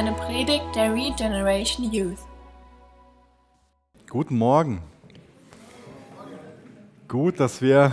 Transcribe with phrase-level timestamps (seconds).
[0.00, 2.20] eine Predigt der Regeneration Youth.
[4.08, 4.80] Guten Morgen.
[7.06, 7.92] Gut, dass wir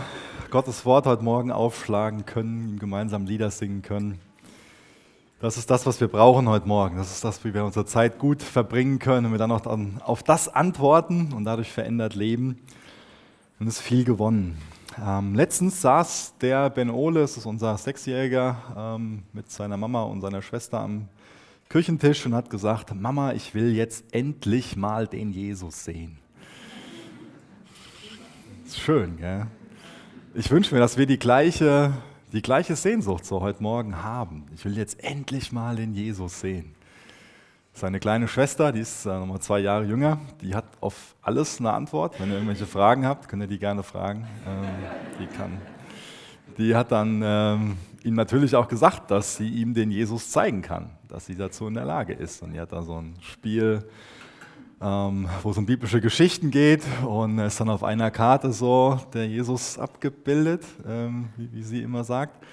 [0.49, 4.21] Gottes Wort heute Morgen aufschlagen können, gemeinsam Lieder singen können.
[5.41, 6.95] Das ist das, was wir brauchen heute Morgen.
[6.95, 9.99] Das ist das, wie wir unsere Zeit gut verbringen können und wir dann auch dann
[10.01, 12.57] auf das antworten und dadurch verändert leben.
[13.59, 14.57] Und es ist viel gewonnen.
[15.05, 20.21] Ähm, letztens saß der Ben Ole, das ist unser Sechsjähriger, ähm, mit seiner Mama und
[20.21, 21.09] seiner Schwester am
[21.69, 26.17] Küchentisch und hat gesagt, Mama, ich will jetzt endlich mal den Jesus sehen.
[28.65, 29.47] Ist schön, gell?
[30.33, 31.93] Ich wünsche mir, dass wir die gleiche,
[32.31, 34.45] die gleiche Sehnsucht so heute Morgen haben.
[34.53, 36.73] Ich will jetzt endlich mal den Jesus sehen.
[37.73, 41.73] Seine kleine Schwester, die ist äh, nochmal zwei Jahre jünger, die hat auf alles eine
[41.73, 42.19] Antwort.
[42.19, 44.25] Wenn ihr irgendwelche Fragen habt, könnt ihr die gerne fragen.
[44.47, 44.65] Ähm,
[45.19, 45.57] die, kann,
[46.57, 50.89] die hat dann ähm, ihm natürlich auch gesagt, dass sie ihm den Jesus zeigen kann,
[51.07, 52.41] dass sie dazu in der Lage ist.
[52.41, 53.83] Und die hat da so ein Spiel,
[54.81, 59.27] ähm, wo es um biblische Geschichten geht und ist dann auf einer Karte so der
[59.27, 62.43] Jesus abgebildet, ähm, wie, wie sie immer sagt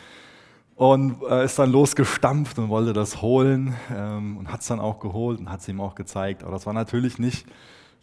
[0.77, 4.99] und äh, ist dann losgestampft und wollte das holen ähm, und hat es dann auch
[4.99, 6.43] geholt und hat es ihm auch gezeigt.
[6.43, 7.47] Aber das war natürlich nicht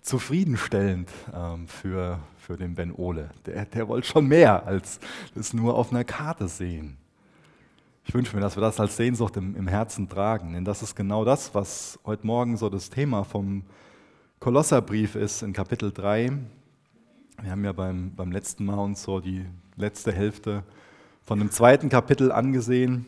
[0.01, 3.29] zufriedenstellend ähm, für, für den Ben Ole.
[3.45, 4.99] Der, der wollte schon mehr als
[5.35, 6.97] es nur auf einer Karte sehen.
[8.11, 10.97] Ich wünsche mir, dass wir das als Sehnsucht im, im Herzen tragen, denn das ist
[10.97, 13.63] genau das, was heute Morgen so das Thema vom
[14.41, 16.33] Kolosserbrief ist in Kapitel 3.
[17.41, 19.45] Wir haben ja beim, beim letzten Mal uns so die
[19.77, 20.65] letzte Hälfte
[21.21, 23.05] von dem zweiten Kapitel angesehen.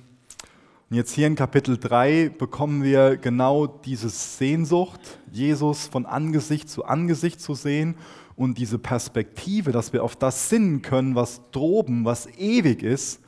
[0.89, 6.85] Und jetzt hier in Kapitel 3 bekommen wir genau diese Sehnsucht, Jesus von Angesicht zu
[6.85, 7.95] Angesicht zu sehen
[8.38, 13.19] und diese Perspektive, dass wir auf das sinnen können, was droben, was ewig ist,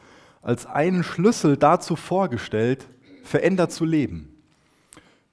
[0.46, 2.88] als einen Schlüssel dazu vorgestellt,
[3.24, 4.30] verändert zu leben.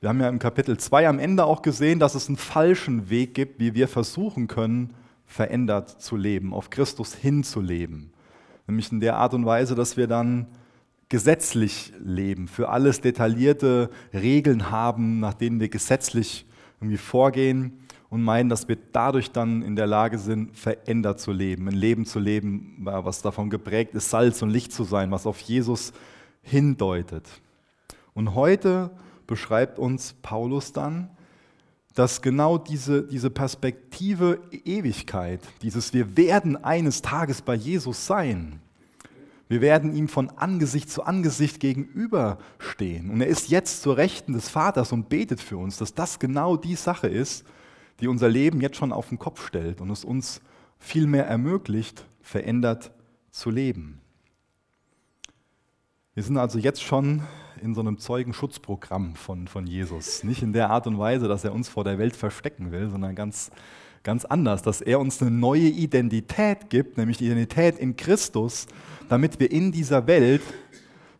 [0.00, 3.34] Wir haben ja im Kapitel 2 am Ende auch gesehen, dass es einen falschen Weg
[3.34, 4.94] gibt, wie wir versuchen können,
[5.26, 8.10] verändert zu leben, auf Christus hinzuleben.
[8.66, 10.46] Nämlich in der Art und Weise, dass wir dann
[11.10, 16.46] gesetzlich leben, für alles detaillierte Regeln haben, nach denen wir gesetzlich
[16.80, 17.81] irgendwie vorgehen
[18.12, 22.04] und meinen, dass wir dadurch dann in der Lage sind, verändert zu leben, ein Leben
[22.04, 25.94] zu leben, was davon geprägt ist, Salz und Licht zu sein, was auf Jesus
[26.42, 27.26] hindeutet.
[28.12, 28.90] Und heute
[29.26, 31.08] beschreibt uns Paulus dann,
[31.94, 38.60] dass genau diese, diese Perspektive Ewigkeit, dieses Wir werden eines Tages bei Jesus sein,
[39.48, 43.08] wir werden ihm von Angesicht zu Angesicht gegenüberstehen.
[43.08, 46.58] Und er ist jetzt zur Rechten des Vaters und betet für uns, dass das genau
[46.58, 47.46] die Sache ist,
[48.02, 50.40] die unser Leben jetzt schon auf den Kopf stellt und es uns
[50.78, 52.90] viel mehr ermöglicht, verändert
[53.30, 54.00] zu leben.
[56.14, 57.22] Wir sind also jetzt schon
[57.62, 60.24] in so einem Zeugenschutzprogramm von, von Jesus.
[60.24, 63.14] Nicht in der Art und Weise, dass er uns vor der Welt verstecken will, sondern
[63.14, 63.52] ganz,
[64.02, 68.66] ganz anders, dass er uns eine neue Identität gibt, nämlich die Identität in Christus,
[69.08, 70.42] damit wir in dieser Welt,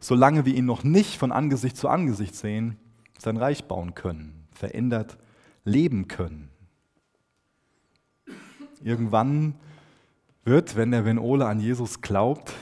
[0.01, 2.77] solange wir ihn noch nicht von Angesicht zu Angesicht sehen,
[3.19, 5.17] sein Reich bauen können, verändert
[5.65, 6.52] leben können.
[8.83, 9.55] Irgendwann
[10.45, 12.53] wird, wenn der Venole an Jesus glaubt,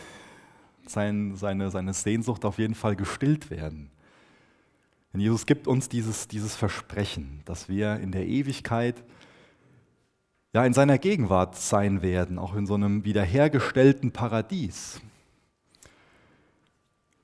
[0.86, 3.90] sein, seine, seine Sehnsucht auf jeden Fall gestillt werden.
[5.12, 9.02] Denn Jesus gibt uns dieses, dieses Versprechen, dass wir in der Ewigkeit
[10.52, 15.00] ja, in seiner Gegenwart sein werden, auch in so einem wiederhergestellten Paradies.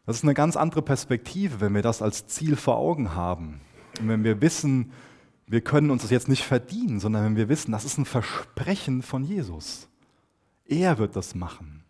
[0.06, 3.60] Das ist eine ganz andere Perspektive, wenn wir das als Ziel vor Augen haben.
[4.00, 4.92] Und wenn wir wissen,
[5.46, 9.02] wir können uns das jetzt nicht verdienen, sondern wenn wir wissen, das ist ein Versprechen
[9.02, 9.88] von Jesus.
[10.64, 11.84] Er wird das machen.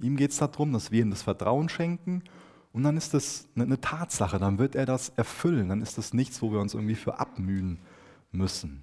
[0.00, 2.24] Ihm geht es darum, dass wir ihm das Vertrauen schenken
[2.72, 6.40] und dann ist das eine Tatsache, dann wird er das erfüllen, dann ist das nichts,
[6.42, 7.78] wo wir uns irgendwie für abmühen
[8.32, 8.82] müssen.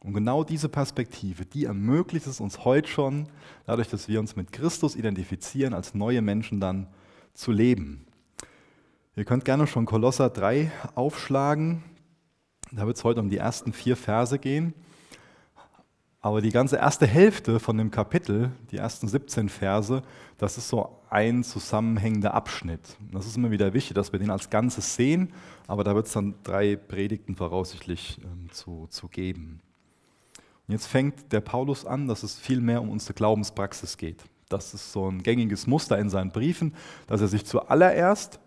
[0.00, 3.28] Und genau diese Perspektive, die ermöglicht es uns heute schon,
[3.66, 6.86] dadurch, dass wir uns mit Christus identifizieren, als neue Menschen dann
[7.34, 8.05] zu leben.
[9.18, 11.82] Ihr könnt gerne schon Kolosser 3 aufschlagen.
[12.70, 14.74] Da wird es heute um die ersten vier Verse gehen.
[16.20, 20.02] Aber die ganze erste Hälfte von dem Kapitel, die ersten 17 Verse,
[20.36, 22.98] das ist so ein zusammenhängender Abschnitt.
[23.10, 25.32] Das ist immer wieder wichtig, dass wir den als Ganzes sehen,
[25.66, 29.60] aber da wird es dann drei Predigten voraussichtlich ähm, zu, zu geben.
[30.68, 34.24] Und jetzt fängt der Paulus an, dass es viel mehr um unsere Glaubenspraxis geht.
[34.50, 36.74] Das ist so ein gängiges Muster in seinen Briefen,
[37.06, 38.40] dass er sich zuallererst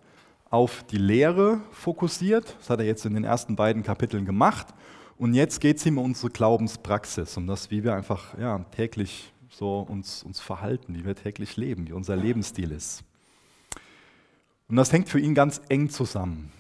[0.49, 2.55] auf die Lehre fokussiert.
[2.59, 4.67] Das hat er jetzt in den ersten beiden Kapiteln gemacht.
[5.17, 9.33] Und jetzt geht es ihm um unsere Glaubenspraxis, um das, wie wir einfach ja, täglich
[9.49, 13.03] so uns, uns verhalten, wie wir täglich leben, wie unser Lebensstil ist.
[14.69, 16.51] Und das hängt für ihn ganz eng zusammen.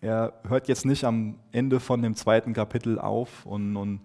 [0.00, 4.00] Er hört jetzt nicht am Ende von dem zweiten Kapitel auf und, und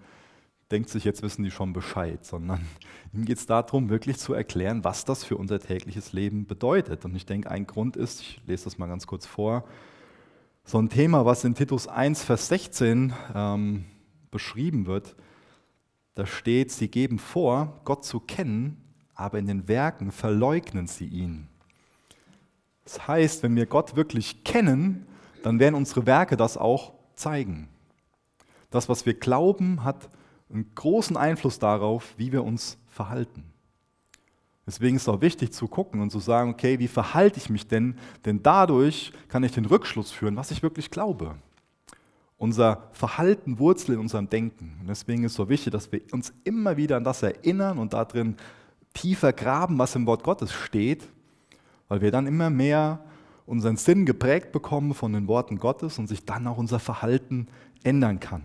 [0.71, 2.65] denkt sich, jetzt wissen die schon Bescheid, sondern
[3.13, 7.05] ihm geht es darum, wirklich zu erklären, was das für unser tägliches Leben bedeutet.
[7.05, 9.63] Und ich denke, ein Grund ist, ich lese das mal ganz kurz vor,
[10.63, 13.85] so ein Thema, was in Titus 1, Vers 16 ähm,
[14.31, 15.15] beschrieben wird,
[16.15, 18.75] da steht, sie geben vor, Gott zu kennen,
[19.15, 21.47] aber in den Werken verleugnen sie ihn.
[22.83, 25.05] Das heißt, wenn wir Gott wirklich kennen,
[25.43, 27.69] dann werden unsere Werke das auch zeigen.
[28.69, 30.09] Das, was wir glauben, hat
[30.51, 33.43] einen großen Einfluss darauf, wie wir uns verhalten.
[34.65, 37.67] Deswegen ist es auch wichtig zu gucken und zu sagen, okay, wie verhalte ich mich
[37.67, 37.95] denn?
[38.25, 41.35] Denn dadurch kann ich den Rückschluss führen, was ich wirklich glaube.
[42.37, 44.77] Unser Verhalten wurzelt in unserem Denken.
[44.81, 47.93] Und deswegen ist es so wichtig, dass wir uns immer wieder an das erinnern und
[47.93, 48.35] darin
[48.93, 51.07] tiefer graben, was im Wort Gottes steht,
[51.87, 52.99] weil wir dann immer mehr
[53.45, 57.47] unseren Sinn geprägt bekommen von den Worten Gottes und sich dann auch unser Verhalten
[57.83, 58.43] ändern kann.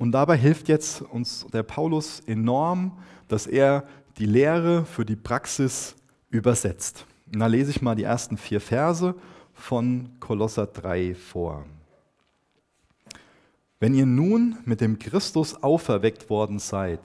[0.00, 2.96] Und dabei hilft jetzt uns der Paulus enorm,
[3.28, 3.86] dass er
[4.16, 5.94] die Lehre für die Praxis
[6.30, 7.04] übersetzt.
[7.30, 9.14] Und da lese ich mal die ersten vier Verse
[9.52, 11.66] von Kolosser 3 vor.
[13.78, 17.00] Wenn ihr nun mit dem Christus auferweckt worden seid,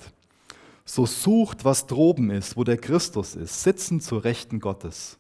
[0.86, 5.18] so sucht, was droben ist, wo der Christus ist, sitzen zur Rechten Gottes.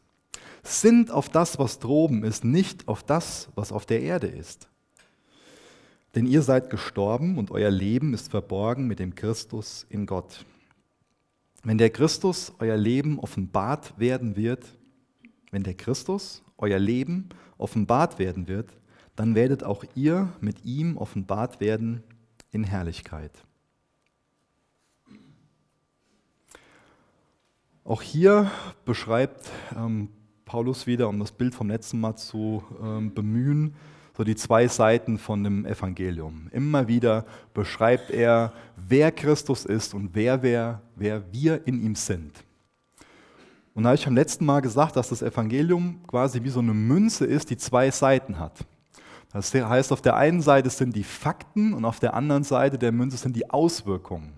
[0.63, 4.69] Sind auf das, was droben ist, nicht auf das, was auf der Erde ist.
[6.16, 10.46] Denn ihr seid gestorben und euer Leben ist verborgen mit dem Christus in Gott.
[11.64, 14.66] Wenn der Christus euer Leben offenbart werden wird,
[15.52, 18.70] wenn der Christus euer Leben offenbart werden wird,
[19.18, 22.02] dann werdet auch ihr mit ihm offenbart werden
[22.52, 23.32] in Herrlichkeit.
[27.84, 28.50] Auch hier
[28.86, 30.10] beschreibt ähm,
[30.46, 33.76] Paulus wieder, um das Bild vom letzten Mal zu ähm, bemühen,
[34.16, 36.48] so die zwei Seiten von dem Evangelium.
[36.52, 42.44] Immer wieder beschreibt er, wer Christus ist und wer, wer, wer wir in ihm sind.
[43.74, 46.74] Und da habe ich beim letzten Mal gesagt, dass das Evangelium quasi wie so eine
[46.74, 48.66] Münze ist, die zwei Seiten hat.
[49.34, 52.94] Das heißt, auf der einen Seite sind die Fakten und auf der anderen Seite der
[52.94, 54.32] Münze sind die Auswirkungen.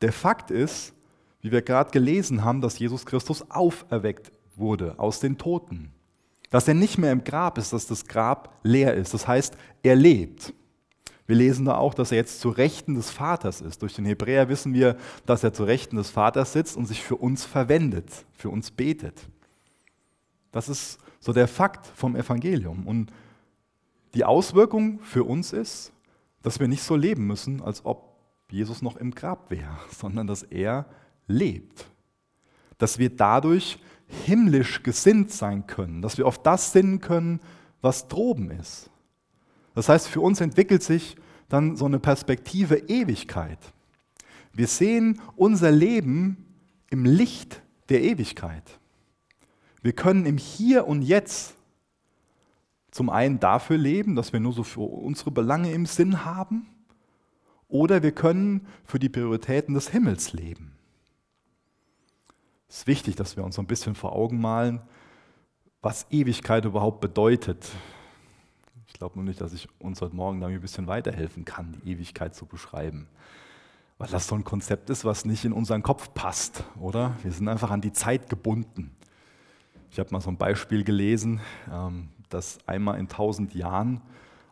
[0.00, 0.92] Der Fakt ist,
[1.40, 5.92] wie wir gerade gelesen haben, dass Jesus Christus auferweckt wurde aus den Toten
[6.52, 9.14] dass er nicht mehr im Grab ist, dass das Grab leer ist.
[9.14, 10.52] Das heißt, er lebt.
[11.26, 13.80] Wir lesen da auch, dass er jetzt zu Rechten des Vaters ist.
[13.80, 17.16] Durch den Hebräer wissen wir, dass er zu Rechten des Vaters sitzt und sich für
[17.16, 19.18] uns verwendet, für uns betet.
[20.50, 22.86] Das ist so der Fakt vom Evangelium.
[22.86, 23.10] Und
[24.12, 25.90] die Auswirkung für uns ist,
[26.42, 28.14] dass wir nicht so leben müssen, als ob
[28.50, 30.84] Jesus noch im Grab wäre, sondern dass er
[31.26, 31.86] lebt.
[32.76, 33.78] Dass wir dadurch
[34.24, 37.40] himmlisch gesinnt sein können, dass wir auf das sinnen können,
[37.80, 38.90] was droben ist.
[39.74, 41.16] Das heißt, für uns entwickelt sich
[41.48, 43.58] dann so eine Perspektive Ewigkeit.
[44.52, 46.46] Wir sehen unser Leben
[46.90, 48.78] im Licht der Ewigkeit.
[49.82, 51.54] Wir können im Hier und Jetzt
[52.90, 56.66] zum einen dafür leben, dass wir nur so für unsere Belange im Sinn haben,
[57.68, 60.72] oder wir können für die Prioritäten des Himmels leben.
[62.72, 64.80] Es ist wichtig, dass wir uns ein bisschen vor Augen malen,
[65.82, 67.68] was Ewigkeit überhaupt bedeutet.
[68.86, 71.90] Ich glaube nur nicht, dass ich uns heute Morgen damit ein bisschen weiterhelfen kann, die
[71.90, 73.08] Ewigkeit zu beschreiben.
[73.98, 77.14] Weil das so ein Konzept ist, was nicht in unseren Kopf passt, oder?
[77.22, 78.96] Wir sind einfach an die Zeit gebunden.
[79.90, 84.00] Ich habe mal so ein Beispiel gelesen, ähm, dass einmal in tausend Jahren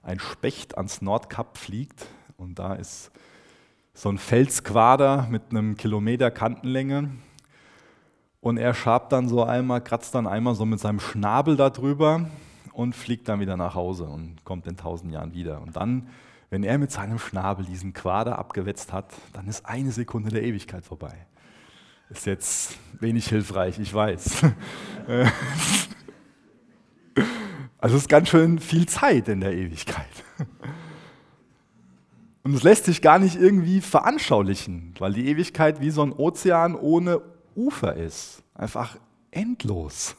[0.03, 3.12] ein Specht ans Nordkap fliegt und da ist
[3.95, 7.12] so ein Felsquader mit einem Kilometer Kantenlänge
[8.41, 12.27] und er schabt dann so einmal, kratzt dann einmal so mit seinem Schnabel darüber
[12.73, 15.61] und fliegt dann wieder nach Hause und kommt in tausend Jahren wieder.
[15.61, 16.09] Und dann,
[16.49, 20.85] wenn er mit seinem Schnabel diesen Quader abgewetzt hat, dann ist eine Sekunde der Ewigkeit
[20.87, 21.27] vorbei.
[22.09, 24.43] Ist jetzt wenig hilfreich, ich weiß.
[27.79, 30.07] also es ist ganz schön viel Zeit in der Ewigkeit.
[32.43, 36.75] Und es lässt sich gar nicht irgendwie veranschaulichen, weil die Ewigkeit wie so ein Ozean
[36.75, 37.21] ohne
[37.57, 38.42] Ufer ist.
[38.54, 38.99] Einfach
[39.30, 40.16] endlos.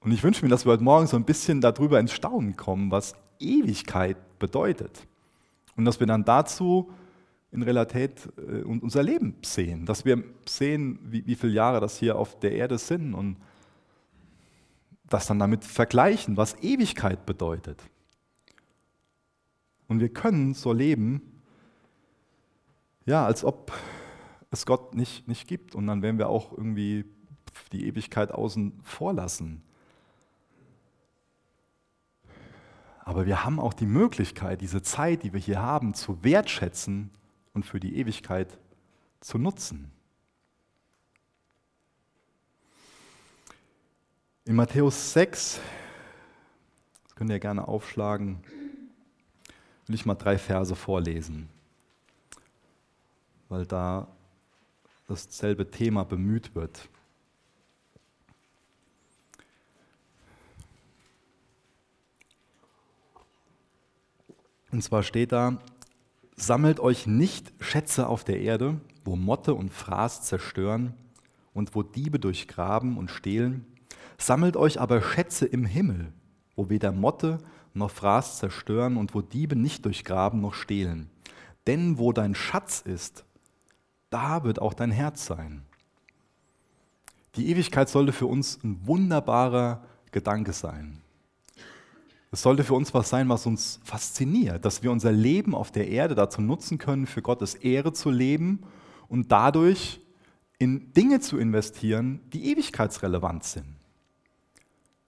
[0.00, 2.90] Und ich wünsche mir, dass wir heute Morgen so ein bisschen darüber ins Staunen kommen,
[2.90, 5.06] was Ewigkeit bedeutet.
[5.76, 6.92] Und dass wir dann dazu
[7.52, 9.86] in Realität äh, unser Leben sehen.
[9.86, 13.36] Dass wir sehen, wie, wie viele Jahre das hier auf der Erde sind und
[15.08, 17.82] das dann damit vergleichen, was Ewigkeit bedeutet.
[19.86, 21.20] Und wir können so leben,
[23.04, 23.72] ja, als ob
[24.52, 25.74] es Gott nicht, nicht gibt.
[25.74, 27.04] Und dann wären wir auch irgendwie
[27.72, 29.62] die Ewigkeit außen vor lassen.
[33.04, 37.10] Aber wir haben auch die Möglichkeit, diese Zeit, die wir hier haben, zu wertschätzen
[37.52, 38.58] und für die Ewigkeit
[39.20, 39.90] zu nutzen.
[44.44, 45.60] In Matthäus 6,
[47.04, 48.42] das könnt ihr gerne aufschlagen,
[49.86, 51.48] will ich mal drei Verse vorlesen,
[53.48, 54.08] weil da
[55.08, 56.88] dasselbe Thema bemüht wird.
[64.72, 65.58] Und zwar steht da,
[66.34, 70.94] sammelt euch nicht Schätze auf der Erde, wo Motte und Fraß zerstören
[71.52, 73.66] und wo Diebe durchgraben und stehlen.
[74.16, 76.12] Sammelt euch aber Schätze im Himmel,
[76.56, 77.38] wo weder Motte
[77.74, 81.10] noch Fraß zerstören und wo Diebe nicht durchgraben noch stehlen.
[81.66, 83.24] Denn wo dein Schatz ist,
[84.12, 85.62] da wird auch dein Herz sein.
[87.36, 91.00] Die Ewigkeit sollte für uns ein wunderbarer Gedanke sein.
[92.30, 95.88] Es sollte für uns was sein, was uns fasziniert, dass wir unser Leben auf der
[95.88, 98.60] Erde dazu nutzen können, für Gottes Ehre zu leben
[99.08, 100.00] und dadurch
[100.58, 103.76] in Dinge zu investieren, die ewigkeitsrelevant sind.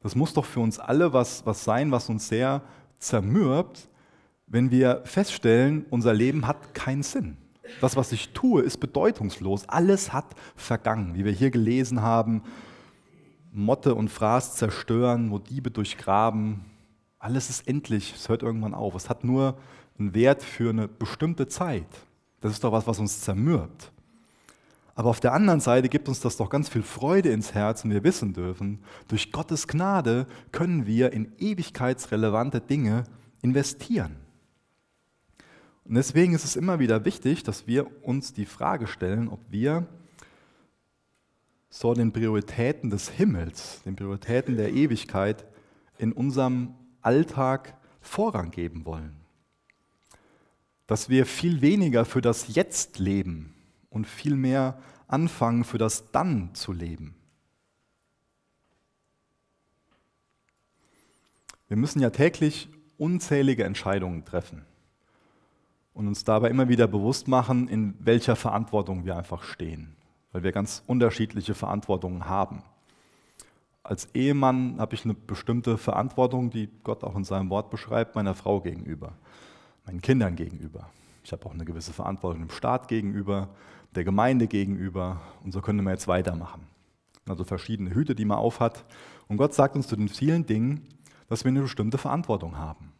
[0.01, 2.63] Das muss doch für uns alle was, was sein, was uns sehr
[2.99, 3.89] zermürbt,
[4.47, 7.39] wenn wir feststellen, unser Leben hat keinen Sinn.
[7.81, 9.69] Das, was ich tue, ist bedeutungslos.
[9.69, 12.43] Alles hat vergangen, wie wir hier gelesen haben.
[13.53, 16.65] Motte und Fraß zerstören, wo Diebe durchgraben,
[17.19, 18.95] alles ist endlich, es hört irgendwann auf.
[18.95, 19.57] Es hat nur
[19.99, 21.87] einen Wert für eine bestimmte Zeit.
[22.43, 23.93] Das ist doch was, was uns zermürbt.
[24.95, 27.91] Aber auf der anderen Seite gibt uns das doch ganz viel Freude ins Herz und
[27.91, 33.05] wir wissen dürfen, durch Gottes Gnade können wir in ewigkeitsrelevante Dinge
[33.41, 34.17] investieren.
[35.85, 39.87] Und deswegen ist es immer wieder wichtig, dass wir uns die Frage stellen, ob wir
[41.69, 45.45] so den Prioritäten des Himmels, den Prioritäten der Ewigkeit
[45.99, 49.15] in unserem Alltag Vorrang geben wollen.
[50.87, 53.55] Dass wir viel weniger für das Jetzt leben
[53.91, 57.15] und viel mehr anfangen, für das Dann zu leben.
[61.69, 64.65] Wir müssen ja täglich unzählige Entscheidungen treffen
[65.95, 69.97] und uns dabei immer wieder bewusst machen, in welcher Verantwortung wir einfach stehen,
[70.33, 72.63] weil wir ganz unterschiedliche Verantwortungen haben
[73.85, 78.35] als Ehemann habe ich eine bestimmte Verantwortung, die Gott auch in seinem Wort beschreibt, meiner
[78.35, 79.13] Frau gegenüber,
[79.87, 80.89] meinen Kindern gegenüber.
[81.23, 83.51] Ich habe auch eine gewisse Verantwortung dem Staat gegenüber,
[83.95, 86.67] der Gemeinde gegenüber und so können wir jetzt weitermachen.
[87.29, 88.85] Also verschiedene Hüte, die man aufhat.
[89.29, 90.89] Und Gott sagt uns zu den vielen Dingen,
[91.29, 92.93] dass wir eine bestimmte Verantwortung haben.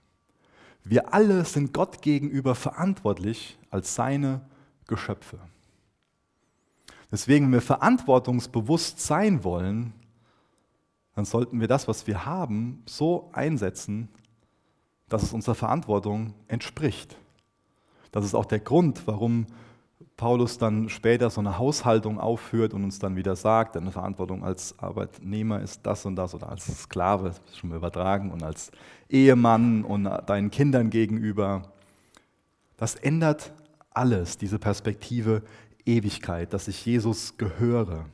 [0.85, 4.43] Wir alle sind Gott gegenüber verantwortlich als seine
[4.87, 5.39] Geschöpfe.
[7.11, 9.95] Deswegen, wenn wir verantwortungsbewusst sein wollen,
[11.15, 14.09] dann sollten wir das, was wir haben, so einsetzen,
[15.09, 17.17] dass es unserer Verantwortung entspricht.
[18.11, 19.47] Das ist auch der Grund, warum
[20.17, 24.79] Paulus dann später so eine Haushaltung aufführt und uns dann wieder sagt, deine Verantwortung als
[24.79, 28.71] Arbeitnehmer ist das und das oder als Sklave, das ist schon übertragen, und als
[29.09, 31.73] Ehemann und deinen Kindern gegenüber.
[32.77, 33.53] Das ändert
[33.91, 35.43] alles, diese Perspektive
[35.85, 38.07] Ewigkeit, dass ich Jesus gehöre.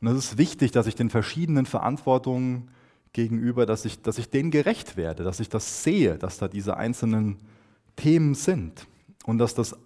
[0.00, 2.70] Und es ist wichtig, dass ich den verschiedenen Verantwortungen
[3.14, 6.76] gegenüber, dass ich, dass ich denen gerecht werde, dass ich das sehe, dass da diese
[6.76, 7.38] einzelnen
[7.96, 8.86] Themen sind
[9.28, 9.76] und dass, das,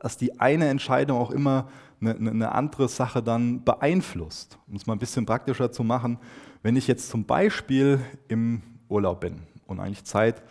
[0.00, 1.68] dass die eine Entscheidung auch immer
[2.00, 4.58] eine, eine andere Sache dann beeinflusst.
[4.68, 6.18] Um es mal ein bisschen praktischer zu machen,
[6.62, 10.42] wenn ich jetzt zum Beispiel im Urlaub bin und eigentlich Zeit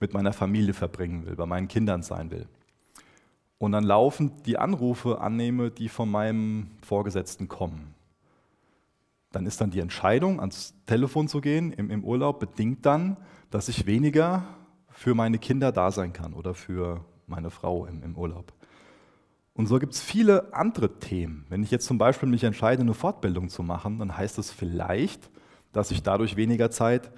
[0.00, 2.46] mit meiner Familie verbringen will, bei meinen Kindern sein will
[3.58, 7.94] und dann laufend die Anrufe annehme, die von meinem Vorgesetzten kommen
[9.32, 13.18] dann ist dann die Entscheidung, ans Telefon zu gehen im, im Urlaub, bedingt dann,
[13.50, 14.44] dass ich weniger
[14.88, 18.52] für meine Kinder da sein kann oder für meine Frau im, im Urlaub.
[19.54, 21.46] Und so gibt es viele andere Themen.
[21.48, 25.30] Wenn ich jetzt zum Beispiel mich entscheide, eine Fortbildung zu machen, dann heißt das vielleicht,
[25.72, 27.10] dass ich dadurch weniger Zeit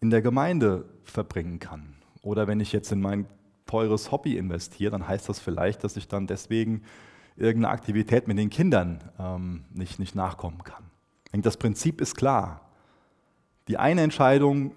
[0.00, 1.94] in der Gemeinde verbringen kann.
[2.22, 3.26] Oder wenn ich jetzt in mein
[3.66, 6.82] teures Hobby investiere, dann heißt das vielleicht, dass ich dann deswegen
[7.36, 10.84] irgendeine Aktivität mit den Kindern ähm, nicht, nicht nachkommen kann
[11.42, 12.60] das Prinzip ist klar.
[13.68, 14.72] Die eine Entscheidung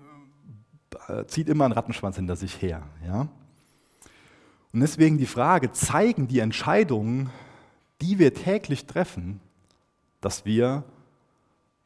[1.08, 2.84] äh, zieht immer einen Rattenschwanz hinter sich her.
[3.06, 3.28] Ja?
[4.78, 7.32] Und deswegen die Frage, zeigen die Entscheidungen,
[8.00, 9.40] die wir täglich treffen,
[10.22, 10.84] dass wir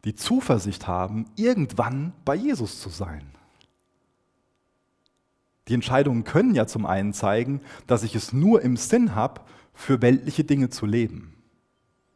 [0.04, 3.32] die Zuversicht haben, irgendwann bei Jesus zu sein.
[5.70, 9.40] Die Entscheidungen können ja zum einen zeigen, dass ich es nur im Sinn habe,
[9.74, 11.42] für weltliche Dinge zu leben.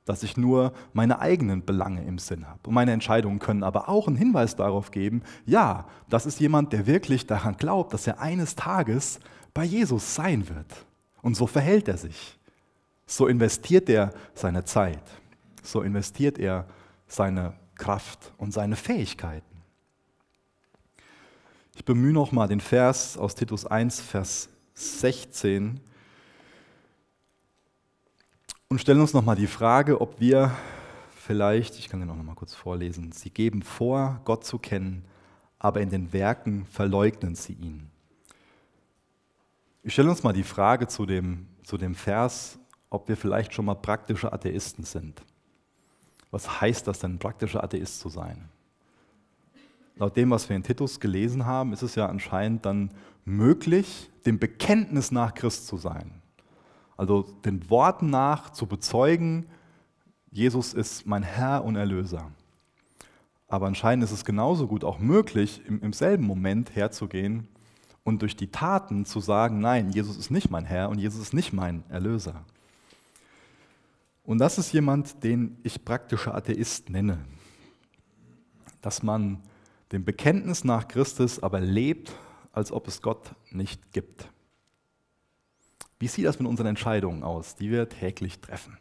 [0.06, 2.60] dass ich nur meine eigenen Belange im Sinn habe.
[2.68, 6.86] Und meine Entscheidungen können aber auch einen Hinweis darauf geben, ja, das ist jemand, der
[6.86, 9.20] wirklich daran glaubt, dass er eines Tages
[9.56, 10.86] bei Jesus sein wird.
[11.24, 12.38] Und so verhält er sich.
[13.08, 15.02] So investiert er seine Zeit.
[15.64, 16.68] So investiert er
[17.08, 19.56] seine Kraft und seine Fähigkeiten.
[21.76, 25.80] Ich bemühe noch mal den Vers aus Titus 1, Vers 16
[28.70, 30.56] und stellen uns noch mal die Frage, ob wir
[31.16, 35.06] vielleicht, ich kann den auch noch mal kurz vorlesen, sie geben vor, Gott zu kennen,
[35.60, 37.90] aber in den Werken verleugnen sie ihn.
[39.88, 42.58] Ich stelle uns mal die Frage zu dem, zu dem Vers,
[42.90, 45.22] ob wir vielleicht schon mal praktische Atheisten sind.
[46.32, 48.50] Was heißt das denn, praktischer Atheist zu sein?
[49.98, 52.90] Laut dem, was wir in Titus gelesen haben, ist es ja anscheinend dann
[53.26, 56.20] möglich, dem Bekenntnis nach Christ zu sein.
[56.98, 59.46] Also den Worten nach zu bezeugen,
[60.32, 62.32] Jesus ist mein Herr und Erlöser.
[63.48, 67.48] Aber anscheinend ist es genauso gut auch möglich, im, im selben Moment herzugehen
[68.06, 71.34] und durch die Taten zu sagen, nein, Jesus ist nicht mein Herr und Jesus ist
[71.34, 72.46] nicht mein Erlöser.
[74.24, 77.18] Und das ist jemand, den ich praktischer Atheist nenne.
[78.82, 79.42] Dass man
[79.92, 82.14] dem Bekenntnis nach Christus aber lebt,
[82.54, 84.30] als ob es Gott nicht gibt.
[85.98, 88.78] Wie sieht das mit unseren Entscheidungen aus, die wir täglich treffen?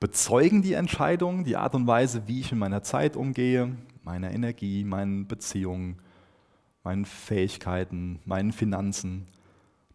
[0.00, 4.82] Bezeugen die Entscheidungen, die Art und Weise, wie ich mit meiner Zeit umgehe, meiner Energie,
[4.82, 6.00] meinen Beziehungen,
[6.84, 9.26] meinen Fähigkeiten, meinen Finanzen,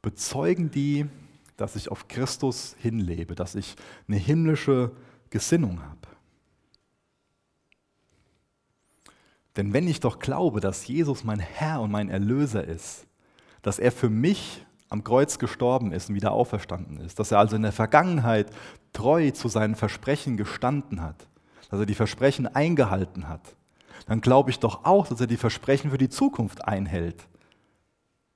[0.01, 1.05] bezeugen die,
[1.57, 3.75] dass ich auf Christus hinlebe, dass ich
[4.07, 4.91] eine himmlische
[5.29, 6.17] Gesinnung habe?
[9.57, 13.07] Denn wenn ich doch glaube, dass Jesus mein Herr und mein Erlöser ist,
[13.63, 17.55] dass er für mich am Kreuz gestorben ist und wieder auferstanden ist, dass er also
[17.55, 18.51] in der Vergangenheit
[18.93, 21.27] treu zu seinen Versprechen gestanden hat,
[21.69, 23.56] dass er die Versprechen eingehalten hat,
[24.07, 27.27] dann glaube ich doch auch, dass er die Versprechen für die Zukunft einhält.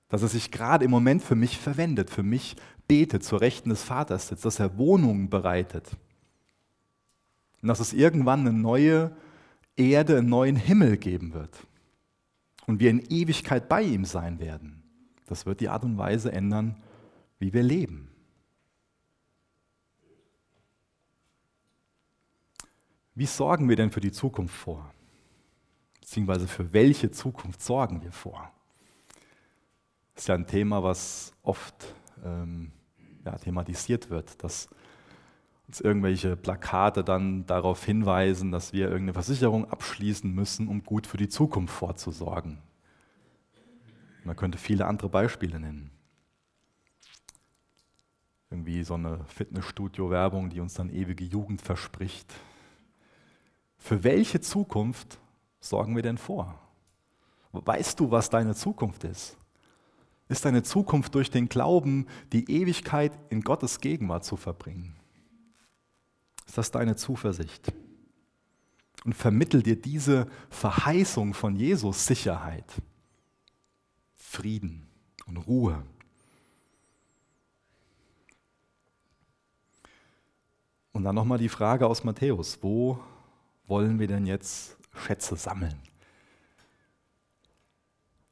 [0.09, 2.57] Dass er sich gerade im Moment für mich verwendet, für mich
[2.87, 5.89] betet, zur Rechten des Vaters sitzt, dass er Wohnungen bereitet.
[7.61, 9.15] Und dass es irgendwann eine neue
[9.77, 11.65] Erde, einen neuen Himmel geben wird.
[12.67, 14.83] Und wir in Ewigkeit bei ihm sein werden.
[15.27, 16.75] Das wird die Art und Weise ändern,
[17.39, 18.09] wie wir leben.
[23.15, 24.93] Wie sorgen wir denn für die Zukunft vor?
[26.11, 28.51] Beziehungsweise für welche Zukunft sorgen wir vor?
[30.13, 31.95] Das ist ja ein Thema, was oft
[32.25, 32.73] ähm,
[33.23, 34.67] ja, thematisiert wird, dass
[35.69, 41.15] uns irgendwelche Plakate dann darauf hinweisen, dass wir irgendeine Versicherung abschließen müssen, um gut für
[41.15, 42.57] die Zukunft vorzusorgen.
[44.25, 45.91] Man könnte viele andere Beispiele nennen.
[48.49, 52.33] Irgendwie so eine Fitnessstudio-Werbung, die uns dann ewige Jugend verspricht.
[53.77, 55.20] Für welche Zukunft
[55.61, 56.59] sorgen wir denn vor?
[57.53, 59.37] Weißt du, was deine Zukunft ist?
[60.27, 64.95] Ist deine Zukunft durch den Glauben, die Ewigkeit in Gottes Gegenwart zu verbringen?
[66.47, 67.71] Ist das deine Zuversicht?
[69.03, 72.65] Und vermittelt dir diese Verheißung von Jesus Sicherheit,
[74.15, 74.87] Frieden
[75.25, 75.83] und Ruhe.
[80.93, 82.99] Und dann nochmal die Frage aus Matthäus, wo
[83.67, 85.79] wollen wir denn jetzt Schätze sammeln?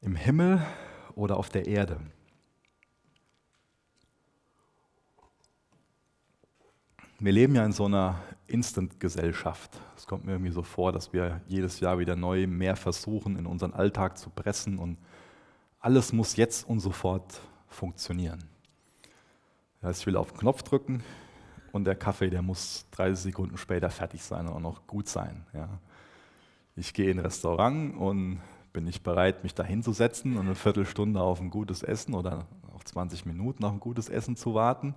[0.00, 0.64] Im Himmel
[1.14, 2.00] oder auf der Erde?
[7.18, 9.78] Wir leben ja in so einer Instant-Gesellschaft.
[9.94, 13.44] Es kommt mir irgendwie so vor, dass wir jedes Jahr wieder neu mehr versuchen, in
[13.44, 14.96] unseren Alltag zu pressen und
[15.80, 18.44] alles muss jetzt und sofort funktionieren.
[19.80, 21.02] Das ich will auf den Knopf drücken
[21.72, 25.46] und der Kaffee, der muss 30 Sekunden später fertig sein und auch noch gut sein.
[25.52, 25.68] Ja.
[26.80, 28.40] Ich gehe in ein Restaurant und
[28.72, 32.82] bin nicht bereit, mich da hinzusetzen und eine Viertelstunde auf ein gutes Essen oder auch
[32.82, 34.94] 20 Minuten auf ein gutes Essen zu warten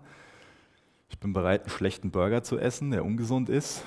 [1.14, 3.84] ich bin bereit, einen schlechten Burger zu essen, der ungesund ist,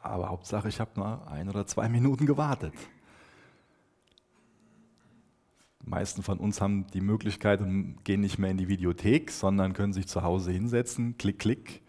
[0.00, 2.72] aber Hauptsache, ich habe nur ein oder zwei Minuten gewartet.
[5.84, 9.72] Die meisten von uns haben die Möglichkeit und gehen nicht mehr in die Videothek, sondern
[9.72, 11.82] können sich zu Hause hinsetzen, klick, klick.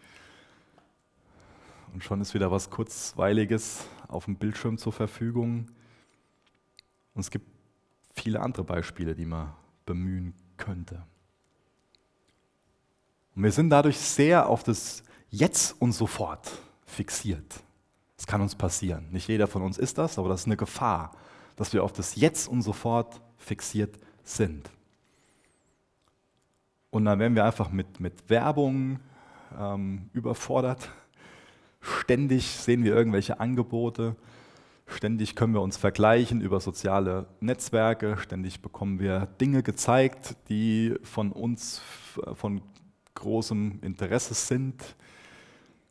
[1.92, 5.70] Und schon ist wieder was Kurzweiliges auf dem Bildschirm zur Verfügung.
[7.14, 7.46] Und es gibt
[8.14, 9.52] viele andere Beispiele, die man
[9.86, 11.02] bemühen könnte.
[13.34, 16.50] Und wir sind dadurch sehr auf das Jetzt und sofort
[16.84, 17.62] fixiert.
[18.16, 19.10] Das kann uns passieren.
[19.12, 21.12] Nicht jeder von uns ist das, aber das ist eine Gefahr,
[21.56, 24.68] dass wir auf das Jetzt und sofort fixiert sind.
[26.90, 28.98] Und dann werden wir einfach mit, mit Werbung
[29.58, 30.90] ähm, überfordert.
[31.80, 34.16] Ständig sehen wir irgendwelche Angebote,
[34.86, 41.32] ständig können wir uns vergleichen über soziale Netzwerke, ständig bekommen wir Dinge gezeigt, die von
[41.32, 41.80] uns
[42.34, 42.60] von
[43.14, 44.96] großem Interesse sind.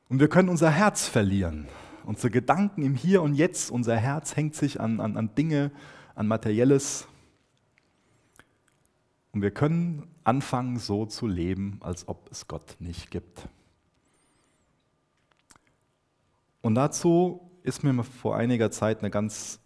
[0.09, 1.67] Und wir können unser Herz verlieren,
[2.03, 5.71] unsere Gedanken im Hier und Jetzt, unser Herz hängt sich an, an, an Dinge,
[6.15, 7.07] an Materielles.
[9.31, 13.47] Und wir können anfangen, so zu leben, als ob es Gott nicht gibt.
[16.61, 19.59] Und dazu ist mir vor einiger Zeit eine ganz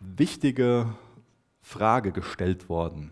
[0.00, 0.92] wichtige
[1.60, 3.10] Frage gestellt worden.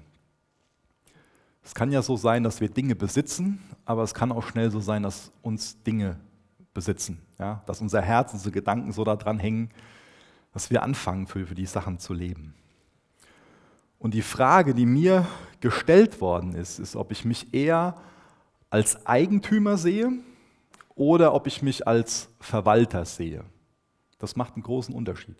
[1.62, 4.80] Es kann ja so sein, dass wir Dinge besitzen, aber es kann auch schnell so
[4.80, 6.18] sein, dass uns Dinge
[6.74, 7.20] besitzen.
[7.38, 7.62] Ja?
[7.66, 9.70] Dass unser Herz, unsere Gedanken so daran hängen,
[10.52, 12.54] dass wir anfangen, für, für die Sachen zu leben.
[13.98, 15.26] Und die Frage, die mir
[15.60, 17.98] gestellt worden ist, ist, ob ich mich eher
[18.70, 20.12] als Eigentümer sehe
[21.00, 23.42] oder ob ich mich als Verwalter sehe.
[24.18, 25.36] Das macht einen großen Unterschied.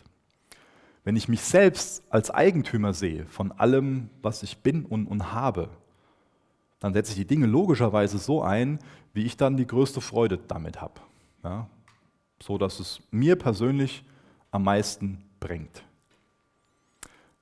[1.05, 5.69] Wenn ich mich selbst als Eigentümer sehe von allem, was ich bin und, und habe,
[6.79, 8.79] dann setze ich die Dinge logischerweise so ein,
[9.13, 10.99] wie ich dann die größte Freude damit habe.
[11.45, 11.69] Ja?
[12.43, 14.03] So dass es mir persönlich
[14.51, 15.83] am meisten bringt.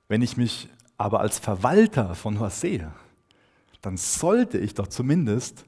[0.09, 2.91] Wenn ich mich aber als Verwalter von was sehe,
[3.81, 5.63] dann sollte ich doch zumindest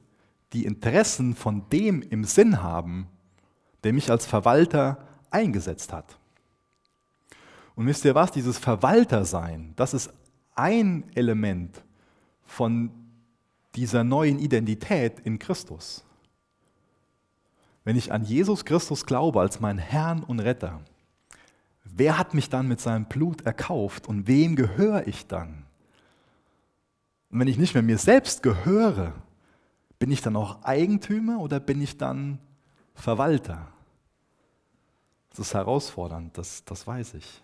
[0.52, 3.06] die Interessen von dem im Sinn haben,
[3.84, 6.18] der mich als Verwalter eingesetzt hat.
[7.74, 10.12] Und wisst ihr was, dieses Verwaltersein, das ist
[10.54, 11.82] ein Element
[12.44, 12.90] von
[13.74, 16.04] dieser neuen Identität in Christus.
[17.84, 20.82] Wenn ich an Jesus Christus glaube als meinen Herrn und Retter,
[21.84, 25.64] wer hat mich dann mit seinem Blut erkauft und wem gehöre ich dann?
[27.30, 29.14] Und wenn ich nicht mehr mir selbst gehöre,
[30.02, 32.40] bin ich dann auch Eigentümer oder bin ich dann
[32.92, 33.68] Verwalter?
[35.30, 37.40] Das ist herausfordernd, das, das weiß ich.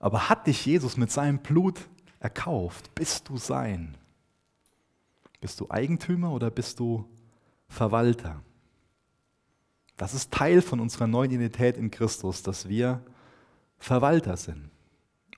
[0.00, 2.92] Aber hat dich Jesus mit seinem Blut erkauft?
[2.96, 3.96] Bist du sein?
[5.40, 7.08] Bist du Eigentümer oder bist du
[7.68, 8.42] Verwalter?
[9.96, 13.04] Das ist Teil von unserer neuen Identität in Christus, dass wir
[13.78, 14.68] Verwalter sind.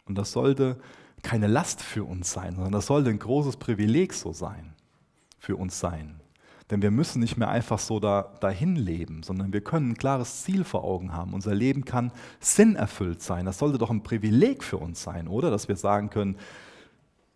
[0.07, 0.81] Und das sollte
[1.21, 4.75] keine Last für uns sein, sondern das sollte ein großes Privileg so sein
[5.39, 6.21] für uns sein.
[6.71, 10.43] Denn wir müssen nicht mehr einfach so da, dahin leben, sondern wir können ein klares
[10.43, 11.33] Ziel vor Augen haben.
[11.33, 13.47] Unser Leben kann sinnerfüllt sein.
[13.47, 15.51] Das sollte doch ein Privileg für uns sein, oder?
[15.51, 16.37] Dass wir sagen können,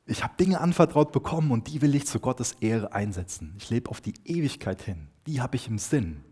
[0.05, 3.55] ich habe Dinge anvertraut bekommen und die will ich zu Gottes Ehre einsetzen.
[3.59, 5.09] Ich lebe auf die Ewigkeit hin.
[5.27, 6.23] Die habe ich im Sinn.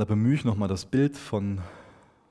[0.00, 1.60] da bemühe ich nochmal das Bild von,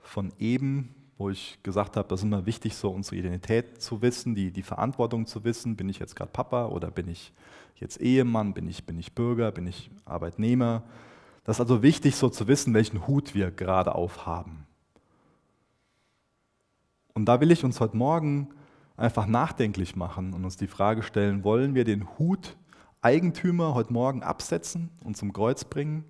[0.02, 4.36] von eben, wo ich gesagt habe, das ist immer wichtig, so unsere Identität zu wissen,
[4.36, 5.76] die, die Verantwortung zu wissen.
[5.76, 7.34] Bin ich jetzt gerade Papa oder bin ich
[7.76, 10.82] jetzt Ehemann, bin ich, bin ich Bürger, bin ich Arbeitnehmer?
[11.44, 14.66] Das ist also wichtig, so zu wissen, welchen Hut wir gerade aufhaben.
[17.14, 18.48] Und da will ich uns heute Morgen
[18.96, 22.56] einfach nachdenklich machen und uns die Frage stellen, wollen wir den Hut
[23.02, 26.06] Eigentümer heute Morgen absetzen und zum Kreuz bringen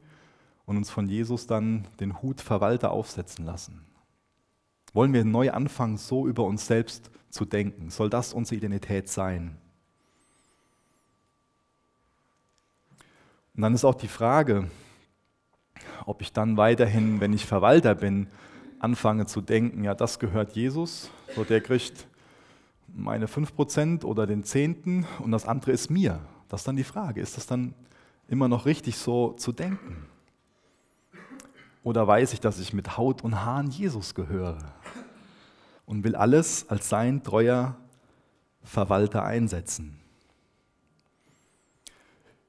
[0.68, 3.89] und uns von Jesus dann den Hut Verwalter aufsetzen lassen?
[4.94, 7.90] Wollen wir neu anfangen, so über uns selbst zu denken?
[7.90, 9.58] Soll das unsere Identität sein?
[13.56, 14.70] Und dann ist auch die Frage,
[16.06, 18.28] ob ich dann weiterhin, wenn ich Verwalter bin,
[18.80, 22.08] anfange zu denken, ja, das gehört Jesus, so der kriegt
[22.88, 26.22] meine 5% oder den Zehnten und das andere ist mir.
[26.48, 27.74] Das ist dann die Frage, ist das dann
[28.28, 30.06] immer noch richtig so zu denken?
[31.84, 34.58] Oder weiß ich, dass ich mit Haut und Haaren Jesus gehöre
[35.90, 37.76] und will alles als sein treuer
[38.64, 40.00] Verwalter einsetzen?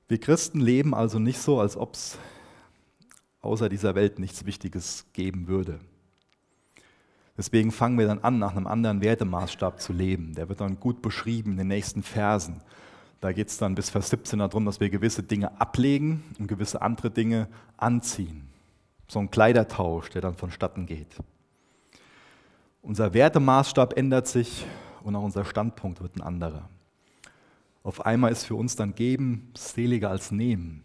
[0.07, 2.19] Wir Christen leben also nicht so, als ob es
[3.41, 5.81] außer dieser Welt nichts Wichtiges geben würde.
[7.37, 10.35] Deswegen fangen wir dann an, nach einem anderen Wertemaßstab zu leben.
[10.35, 12.61] Der wird dann gut beschrieben in den nächsten Versen.
[13.21, 16.83] Da geht es dann bis Vers 17 darum, dass wir gewisse Dinge ablegen und gewisse
[16.83, 18.51] andere Dinge anziehen
[19.11, 21.09] so ein Kleidertausch, der dann vonstatten geht.
[22.83, 24.65] Unser Wertemaßstab ändert sich
[25.03, 26.69] und auch unser Standpunkt wird ein anderer.
[27.83, 30.83] Auf einmal ist für uns dann Geben seliger als Nehmen.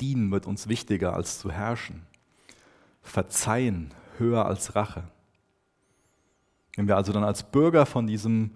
[0.00, 2.06] Dienen wird uns wichtiger als zu herrschen.
[3.02, 5.04] Verzeihen höher als Rache.
[6.76, 8.50] Wenn wir also dann als Bürger von diesem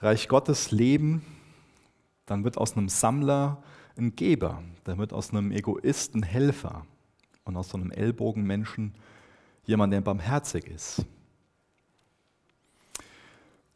[0.00, 1.24] Reich Gottes leben,
[2.26, 3.62] dann wird aus einem Sammler
[3.96, 6.86] ein Geber, dann wird aus einem Egoisten Helfer
[7.44, 8.94] und aus so einem Ellbogenmenschen
[9.64, 11.06] jemand, der barmherzig ist.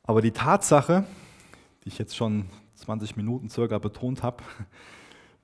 [0.08, 1.04] Aber die Tatsache,
[1.84, 4.42] die ich jetzt schon 20 Minuten circa betont habe,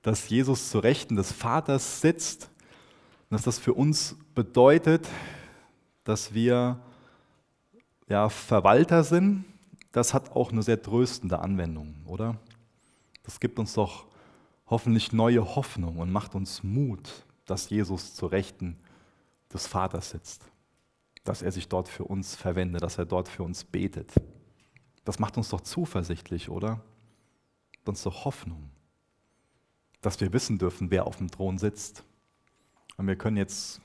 [0.03, 2.51] dass Jesus zu Rechten des Vaters sitzt
[3.31, 5.09] dass das für uns bedeutet,
[6.05, 6.79] dass wir
[8.09, 9.45] ja, Verwalter sind,
[9.91, 12.37] das hat auch eine sehr tröstende Anwendung, oder?
[13.25, 14.07] Das gibt uns doch
[14.67, 18.79] hoffentlich neue Hoffnung und macht uns Mut, dass Jesus zu Rechten
[19.53, 20.45] des Vaters sitzt,
[21.25, 24.13] dass er sich dort für uns verwendet, dass er dort für uns betet.
[25.05, 26.81] Das macht uns doch zuversichtlich, oder?
[27.85, 28.71] Uns doch Hoffnung,
[30.01, 32.03] dass wir wissen dürfen, wer auf dem Thron sitzt.
[32.97, 33.83] Und wir können jetzt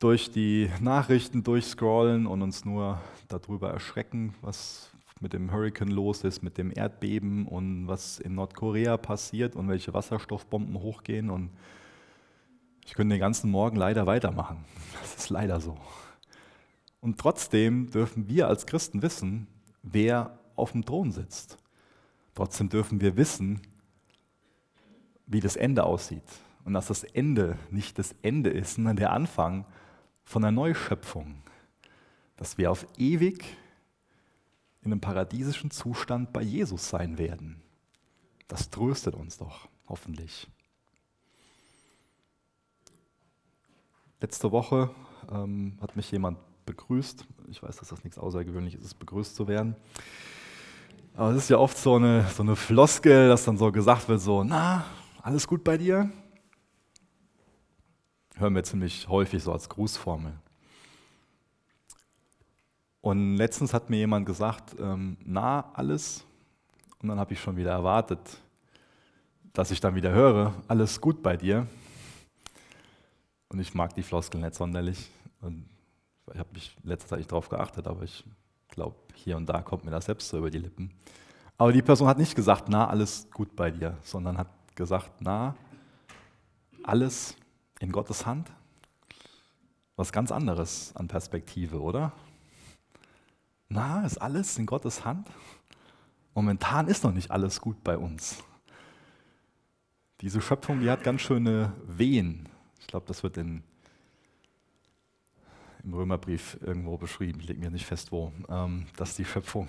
[0.00, 6.42] durch die Nachrichten durchscrollen und uns nur darüber erschrecken, was mit dem Hurricane los ist,
[6.42, 11.30] mit dem Erdbeben und was in Nordkorea passiert und welche Wasserstoffbomben hochgehen.
[11.30, 11.50] Und
[12.84, 14.64] ich könnte den ganzen Morgen leider weitermachen.
[15.00, 15.78] Das ist leider so.
[17.04, 19.46] Und trotzdem dürfen wir als Christen wissen,
[19.82, 21.58] wer auf dem Thron sitzt.
[22.34, 23.60] Trotzdem dürfen wir wissen,
[25.26, 26.24] wie das Ende aussieht.
[26.64, 29.66] Und dass das Ende nicht das Ende ist, sondern der Anfang
[30.22, 31.42] von der Neuschöpfung.
[32.38, 33.54] Dass wir auf ewig
[34.80, 37.60] in einem paradiesischen Zustand bei Jesus sein werden.
[38.48, 40.48] Das tröstet uns doch, hoffentlich.
[44.22, 44.88] Letzte Woche
[45.30, 47.26] ähm, hat mich jemand begrüßt.
[47.48, 49.76] Ich weiß, dass das nichts Außergewöhnliches ist, begrüßt zu werden.
[51.14, 54.20] Aber es ist ja oft so eine, so eine Floskel, dass dann so gesagt wird,
[54.20, 54.84] so, na,
[55.22, 56.10] alles gut bei dir?
[58.36, 60.32] Hören wir ziemlich häufig so als Grußformel.
[63.00, 66.24] Und letztens hat mir jemand gesagt, ähm, na, alles.
[67.00, 68.18] Und dann habe ich schon wieder erwartet,
[69.52, 71.66] dass ich dann wieder höre, alles gut bei dir.
[73.50, 75.10] Und ich mag die Floskel nicht sonderlich.
[75.40, 75.68] Und
[76.32, 78.24] ich habe mich letzte Zeit nicht darauf geachtet, aber ich
[78.68, 80.90] glaube, hier und da kommt mir das selbst so über die Lippen.
[81.56, 85.54] Aber die Person hat nicht gesagt, na, alles gut bei dir, sondern hat gesagt, na,
[86.82, 87.36] alles
[87.80, 88.50] in Gottes Hand.
[89.96, 92.12] Was ganz anderes an Perspektive, oder?
[93.68, 95.28] Na, ist alles in Gottes Hand?
[96.34, 98.42] Momentan ist noch nicht alles gut bei uns.
[100.20, 102.48] Diese Schöpfung, die hat ganz schöne Wehen.
[102.80, 103.62] Ich glaube, das wird in,
[105.84, 109.68] im Römerbrief irgendwo beschrieben, ich lege mir nicht fest wo, ähm, dass die Schöpfung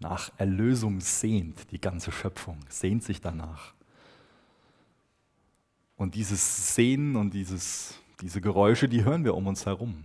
[0.00, 3.74] nach Erlösung sehnt, die ganze Schöpfung sehnt sich danach.
[5.96, 10.04] Und dieses Sehnen und dieses, diese Geräusche, die hören wir um uns herum.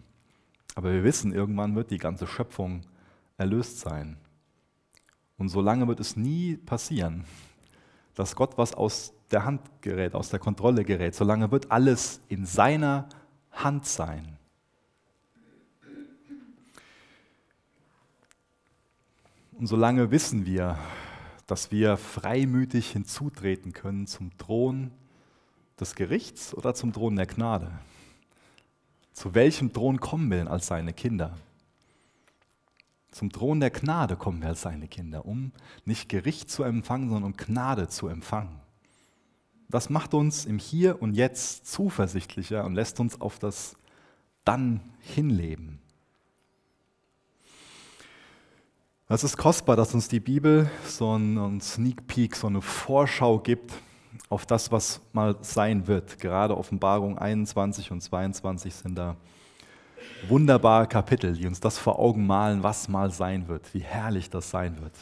[0.76, 2.82] Aber wir wissen, irgendwann wird die ganze Schöpfung
[3.38, 4.17] erlöst sein.
[5.38, 7.26] Und solange wird es nie passieren,
[8.13, 11.15] dass Gott was aus der Hand gerät, aus der Kontrolle gerät.
[11.15, 13.08] Solange wird alles in seiner
[13.52, 14.38] Hand sein.
[19.60, 20.80] Und solange wissen wir,
[21.45, 24.91] dass wir freimütig hinzutreten können zum Thron
[25.78, 27.69] des Gerichts oder zum Thron der Gnade.
[29.12, 31.36] Zu welchem Thron kommen wir denn als seine Kinder?
[33.12, 35.52] Zum Thron der Gnade kommen wir als seine Kinder, um
[35.84, 38.62] nicht Gericht zu empfangen, sondern um Gnade zu empfangen.
[39.67, 43.76] Das macht uns im Hier und Jetzt zuversichtlicher und lässt uns auf das
[44.45, 45.82] Dann hinleben.
[49.12, 53.74] Es ist kostbar, dass uns die Bibel so einen Sneak Peek, so eine Vorschau gibt
[54.30, 56.19] auf das, was mal sein wird.
[56.19, 59.15] Gerade Offenbarung 21 und 22 sind da
[60.28, 64.52] wunderbare Kapitel, die uns das vor Augen malen, was mal sein wird, wie herrlich das
[64.52, 64.93] sein wird.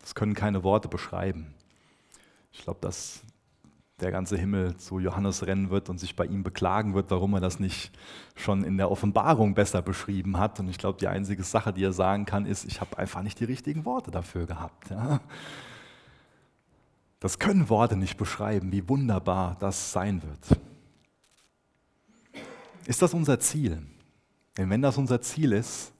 [0.00, 1.52] Das können keine Worte beschreiben.
[2.52, 3.20] Ich glaube, dass
[4.00, 7.40] der ganze Himmel zu Johannes rennen wird und sich bei ihm beklagen wird, warum er
[7.40, 7.90] das nicht
[8.36, 10.60] schon in der Offenbarung besser beschrieben hat.
[10.60, 13.40] Und ich glaube, die einzige Sache, die er sagen kann, ist, ich habe einfach nicht
[13.40, 14.90] die richtigen Worte dafür gehabt.
[14.90, 15.20] Ja?
[17.18, 20.60] Das können Worte nicht beschreiben, wie wunderbar das sein wird.
[22.86, 23.82] Ist das unser Ziel?
[24.56, 25.92] Denn wenn das unser Ziel ist,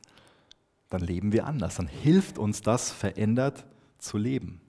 [0.88, 1.76] dann leben wir anders.
[1.76, 3.66] Dann hilft uns das, verändert
[3.98, 4.61] zu leben.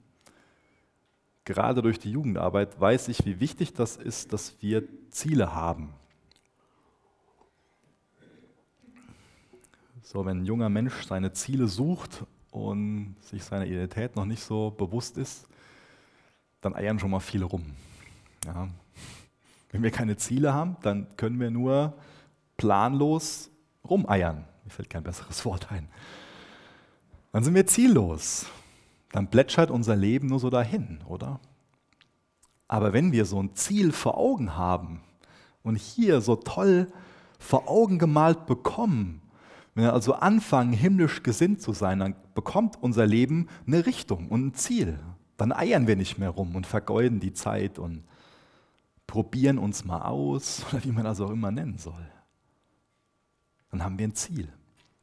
[1.44, 5.92] Gerade durch die Jugendarbeit weiß ich, wie wichtig das ist, dass wir Ziele haben.
[10.02, 14.70] So, wenn ein junger Mensch seine Ziele sucht und sich seiner Identität noch nicht so
[14.70, 15.46] bewusst ist,
[16.60, 17.64] dann eiern schon mal viele rum.
[18.44, 18.68] Ja.
[19.70, 21.94] Wenn wir keine Ziele haben, dann können wir nur
[22.56, 23.50] planlos
[23.88, 24.44] rumeiern.
[24.64, 25.88] Mir fällt kein besseres Wort ein.
[27.32, 28.46] Dann sind wir ziellos.
[29.12, 31.40] Dann plätschert unser Leben nur so dahin, oder?
[32.68, 35.00] Aber wenn wir so ein Ziel vor Augen haben
[35.62, 36.86] und hier so toll
[37.38, 39.22] vor Augen gemalt bekommen,
[39.74, 44.46] wenn wir also anfangen, himmlisch gesinnt zu sein, dann bekommt unser Leben eine Richtung und
[44.46, 44.98] ein Ziel.
[45.36, 48.04] Dann eiern wir nicht mehr rum und vergeuden die Zeit und
[49.06, 52.06] probieren uns mal aus oder wie man das auch immer nennen soll.
[53.70, 54.52] Dann haben wir ein Ziel.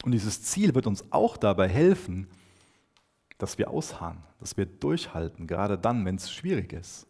[0.04, 2.28] Und dieses Ziel wird uns auch dabei helfen,
[3.38, 7.08] dass wir ausharren, dass wir durchhalten, gerade dann, wenn es schwierig ist.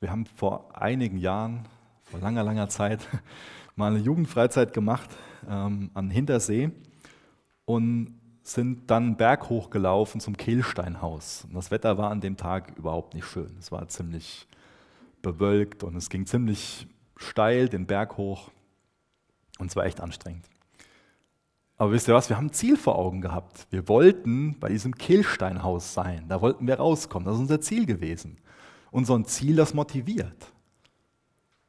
[0.00, 1.68] Wir haben vor einigen Jahren,
[2.04, 3.06] vor langer, langer Zeit,
[3.76, 5.10] mal eine Jugendfreizeit gemacht
[5.48, 6.70] ähm, an Hintersee
[7.64, 11.44] und sind dann Berg hochgelaufen zum Kehlsteinhaus.
[11.44, 13.54] Und das Wetter war an dem Tag überhaupt nicht schön.
[13.58, 14.48] Es war ziemlich
[15.22, 18.50] bewölkt und es ging ziemlich steil den Berg hoch
[19.58, 20.49] und es war echt anstrengend.
[21.80, 23.66] Aber wisst ihr was, wir haben ein Ziel vor Augen gehabt.
[23.70, 26.26] Wir wollten bei diesem Kehlsteinhaus sein.
[26.28, 27.24] Da wollten wir rauskommen.
[27.24, 28.36] Das ist unser Ziel gewesen.
[28.90, 30.52] Und so Ziel, das motiviert.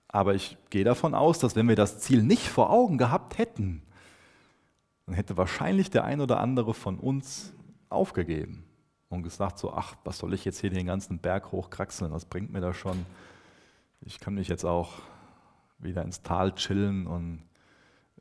[0.09, 3.83] Aber ich gehe davon aus, dass wenn wir das Ziel nicht vor Augen gehabt hätten,
[5.05, 7.53] dann hätte wahrscheinlich der ein oder andere von uns
[7.87, 8.65] aufgegeben
[9.07, 12.51] und gesagt so, ach, was soll ich jetzt hier den ganzen Berg hochkraxeln, was bringt
[12.51, 13.05] mir das schon?
[14.01, 14.91] Ich kann mich jetzt auch
[15.79, 17.43] wieder ins Tal chillen und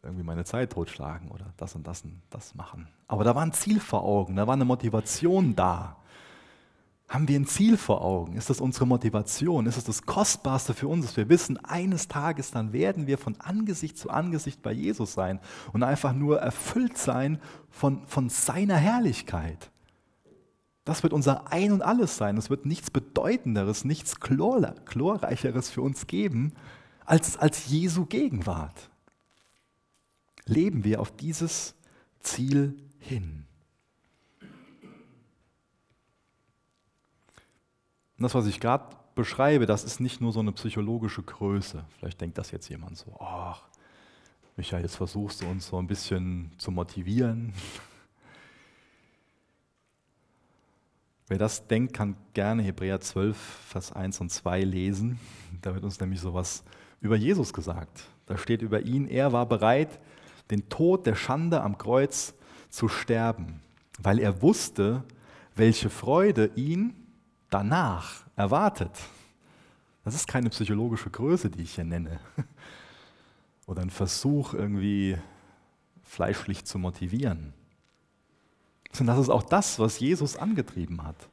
[0.02, 2.88] irgendwie meine Zeit totschlagen oder das und das und das machen.
[3.06, 5.96] Aber da war ein Ziel vor Augen, da war eine Motivation da.
[7.08, 8.36] Haben wir ein Ziel vor Augen?
[8.36, 9.66] Ist das unsere Motivation?
[9.66, 13.34] Ist das, das Kostbarste für uns, dass wir wissen, eines Tages dann werden wir von
[13.40, 15.40] Angesicht zu Angesicht bei Jesus sein
[15.72, 19.72] und einfach nur erfüllt sein von, von seiner Herrlichkeit?
[20.84, 22.36] Das wird unser Ein und Alles sein.
[22.36, 26.52] Es wird nichts Bedeutenderes, nichts Chlorreicheres für uns geben
[27.04, 28.89] als, als Jesu Gegenwart
[30.50, 31.74] leben wir auf dieses
[32.20, 33.46] Ziel hin.
[38.18, 41.84] Und das, was ich gerade beschreibe, das ist nicht nur so eine psychologische Größe.
[41.98, 43.62] Vielleicht denkt das jetzt jemand so, ach,
[44.56, 47.54] Michael, jetzt versuchst du uns so ein bisschen zu motivieren.
[51.28, 55.18] Wer das denkt, kann gerne Hebräer 12, Vers 1 und 2 lesen.
[55.62, 56.64] Da wird uns nämlich sowas
[57.00, 58.04] über Jesus gesagt.
[58.26, 59.98] Da steht über ihn, er war bereit,
[60.50, 62.34] den Tod der Schande am Kreuz
[62.68, 63.60] zu sterben,
[63.98, 65.04] weil er wusste,
[65.54, 66.94] welche Freude ihn
[67.50, 68.92] danach erwartet.
[70.04, 72.20] Das ist keine psychologische Größe, die ich hier nenne.
[73.66, 75.16] Oder ein Versuch, irgendwie
[76.02, 77.52] fleischlich zu motivieren.
[78.92, 81.28] Sondern das ist auch das, was Jesus angetrieben hat,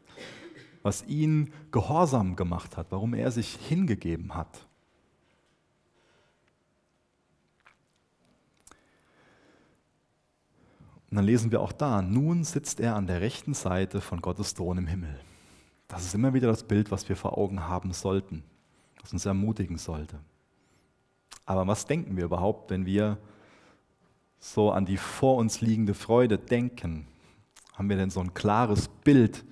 [0.83, 4.67] was ihn gehorsam gemacht hat, warum er sich hingegeben hat.
[11.09, 14.53] Und dann lesen wir auch da, nun sitzt er an der rechten Seite von Gottes
[14.53, 15.19] Thron im Himmel.
[15.87, 18.43] Das ist immer wieder das Bild, was wir vor Augen haben sollten,
[19.01, 20.19] was uns ermutigen sollte.
[21.45, 23.17] Aber was denken wir überhaupt, wenn wir
[24.39, 27.07] so an die vor uns liegende Freude denken?
[27.73, 29.45] Haben wir denn so ein klares Bild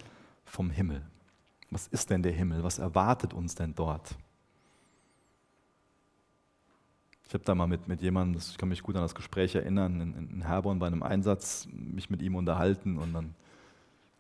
[0.44, 1.04] vom Himmel?
[1.72, 2.64] Was ist denn der Himmel?
[2.64, 4.16] Was erwartet uns denn dort?
[7.28, 10.00] Ich habe da mal mit, mit jemandem, ich kann mich gut an das Gespräch erinnern,
[10.00, 13.36] in, in Herborn bei einem Einsatz, mich mit ihm unterhalten und dann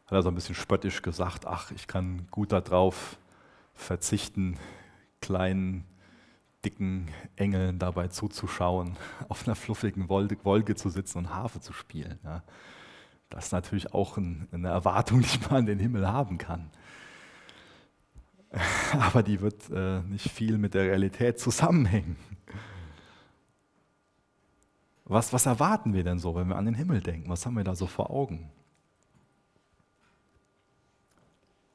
[0.05, 3.17] hat er so ein bisschen spöttisch gesagt, ach, ich kann gut darauf
[3.73, 4.57] verzichten,
[5.21, 5.85] kleinen,
[6.63, 8.97] dicken Engeln dabei zuzuschauen,
[9.29, 12.19] auf einer fluffigen Wolke zu sitzen und Harfe zu spielen.
[12.23, 12.43] Ja.
[13.29, 16.69] Das ist natürlich auch ein, eine Erwartung, die man an den Himmel haben kann.
[18.99, 22.15] Aber die wird äh, nicht viel mit der Realität zusammenhängen.
[25.05, 27.29] Was, was erwarten wir denn so, wenn wir an den Himmel denken?
[27.29, 28.49] Was haben wir da so vor Augen?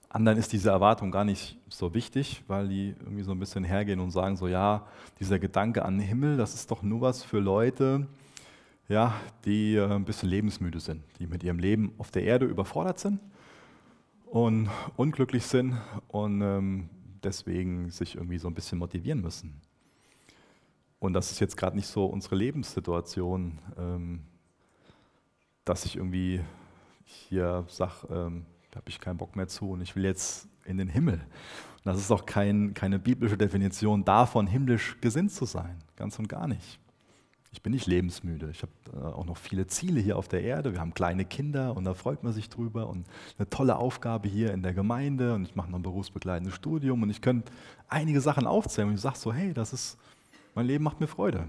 [0.08, 4.00] Anderen ist diese Erwartung gar nicht so wichtig, weil die irgendwie so ein bisschen hergehen
[4.00, 4.84] und sagen so, ja,
[5.20, 8.08] dieser Gedanke an den Himmel, das ist doch nur was für Leute,
[8.88, 9.14] ja,
[9.44, 13.20] die äh, ein bisschen lebensmüde sind, die mit ihrem Leben auf der Erde überfordert sind
[14.26, 15.76] und unglücklich sind
[16.08, 16.88] und ähm,
[17.22, 19.60] deswegen sich irgendwie so ein bisschen motivieren müssen.
[21.00, 24.20] Und das ist jetzt gerade nicht so unsere Lebenssituation, ähm,
[25.64, 26.40] dass ich irgendwie
[27.04, 30.78] hier sage, ähm, da habe ich keinen Bock mehr zu und ich will jetzt in
[30.78, 31.14] den Himmel.
[31.14, 35.82] Und das ist auch kein, keine biblische Definition davon, himmlisch gesinnt zu sein.
[35.96, 36.78] Ganz und gar nicht.
[37.52, 38.48] Ich bin nicht lebensmüde.
[38.50, 40.72] Ich habe äh, auch noch viele Ziele hier auf der Erde.
[40.72, 43.06] Wir haben kleine Kinder und da freut man sich drüber und
[43.38, 47.10] eine tolle Aufgabe hier in der Gemeinde und ich mache noch ein berufsbegleitendes Studium und
[47.10, 47.50] ich könnte
[47.88, 49.98] einige Sachen aufzählen und ich sage so, hey, das ist,
[50.54, 51.48] mein Leben macht mir Freude.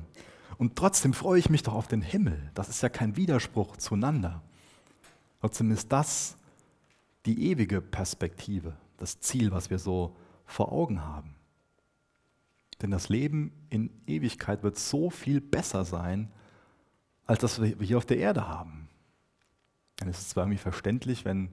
[0.58, 2.52] Und trotzdem freue ich mich doch auf den Himmel.
[2.54, 4.42] Das ist ja kein Widerspruch zueinander.
[5.40, 6.38] Trotzdem ist das
[7.26, 11.36] die ewige Perspektive, das Ziel, was wir so vor Augen haben.
[12.82, 16.32] Denn das Leben in Ewigkeit wird so viel besser sein,
[17.26, 18.90] als das wir hier auf der Erde haben.
[19.98, 21.50] Dann ist es zwar irgendwie verständlich, wenn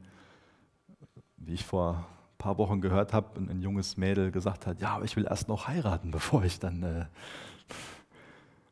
[1.36, 2.06] wie ich vor
[2.38, 5.48] paar Wochen gehört habe, ein, ein junges Mädel gesagt hat, ja, aber ich will erst
[5.48, 6.82] noch heiraten, bevor ich dann...
[6.82, 7.04] Äh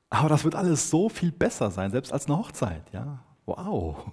[0.09, 2.85] aber das wird alles so viel besser sein, selbst als eine Hochzeit.
[2.93, 3.19] Ja?
[3.45, 4.13] Wow.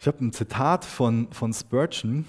[0.00, 2.26] Ich habe ein Zitat von, von Spurgeon,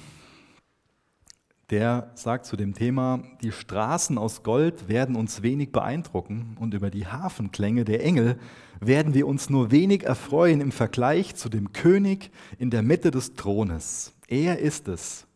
[1.70, 6.90] der sagt zu dem Thema, die Straßen aus Gold werden uns wenig beeindrucken und über
[6.90, 8.40] die Hafenklänge der Engel
[8.80, 13.34] werden wir uns nur wenig erfreuen im Vergleich zu dem König in der Mitte des
[13.34, 14.14] Thrones.
[14.28, 15.28] Er ist es,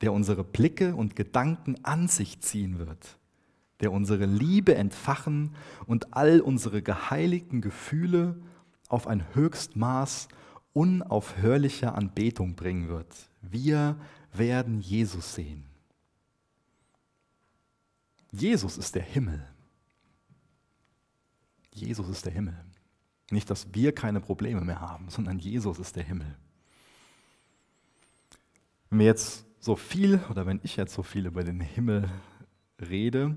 [0.00, 3.18] der unsere Blicke und Gedanken an sich ziehen wird,
[3.80, 5.54] der unsere Liebe entfachen
[5.86, 8.40] und all unsere geheiligten Gefühle
[8.88, 10.28] auf ein Höchstmaß
[10.72, 13.14] unaufhörlicher Anbetung bringen wird.
[13.40, 13.96] Wir
[14.32, 15.64] werden Jesus sehen.
[18.30, 19.46] Jesus ist der Himmel.
[21.80, 22.56] Jesus ist der Himmel.
[23.30, 26.36] Nicht, dass wir keine Probleme mehr haben, sondern Jesus ist der Himmel.
[28.90, 32.08] Wenn wir jetzt so viel oder wenn ich jetzt so viel über den Himmel
[32.80, 33.36] rede,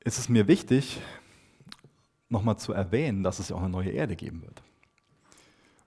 [0.00, 1.00] ist es mir wichtig,
[2.28, 4.62] nochmal zu erwähnen, dass es ja auch eine neue Erde geben wird.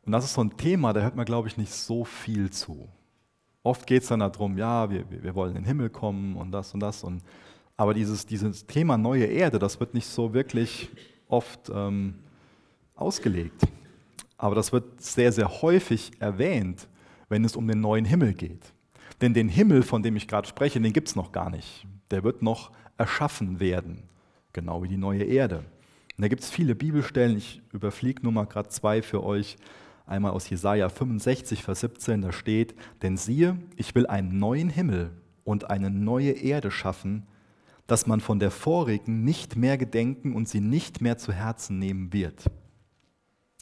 [0.05, 2.87] Und das ist so ein Thema, da hört man, glaube ich, nicht so viel zu.
[3.63, 6.73] Oft geht es dann darum, ja, wir, wir wollen in den Himmel kommen und das
[6.73, 7.03] und das.
[7.03, 7.23] Und,
[7.77, 10.89] aber dieses, dieses Thema neue Erde, das wird nicht so wirklich
[11.27, 12.15] oft ähm,
[12.95, 13.61] ausgelegt.
[14.37, 16.87] Aber das wird sehr, sehr häufig erwähnt,
[17.29, 18.73] wenn es um den neuen Himmel geht.
[19.21, 21.85] Denn den Himmel, von dem ich gerade spreche, den gibt es noch gar nicht.
[22.11, 24.03] Der wird noch erschaffen werden,
[24.53, 25.59] genau wie die neue Erde.
[26.17, 29.57] Und da gibt es viele Bibelstellen, ich überfliege nur mal gerade zwei für euch.
[30.05, 35.11] Einmal aus Jesaja 65, Vers 17, da steht: Denn siehe, ich will einen neuen Himmel
[35.43, 37.25] und eine neue Erde schaffen,
[37.87, 42.13] dass man von der vorigen nicht mehr gedenken und sie nicht mehr zu Herzen nehmen
[42.13, 42.45] wird.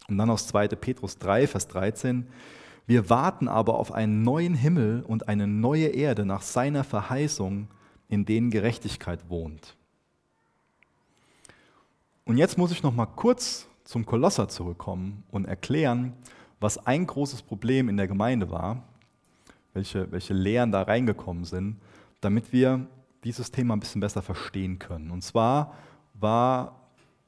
[0.07, 0.69] Und dann aus 2.
[0.69, 2.27] Petrus 3, Vers 13:
[2.87, 7.67] Wir warten aber auf einen neuen Himmel und eine neue Erde nach seiner Verheißung,
[8.09, 9.75] in denen Gerechtigkeit wohnt.
[12.25, 16.13] Und jetzt muss ich noch mal kurz zum Kolosser zurückkommen und erklären,
[16.59, 18.83] was ein großes Problem in der Gemeinde war,
[19.73, 21.81] welche, welche Lehren da reingekommen sind,
[22.21, 22.87] damit wir
[23.23, 25.11] dieses Thema ein bisschen besser verstehen können.
[25.11, 25.73] Und zwar
[26.13, 26.79] war,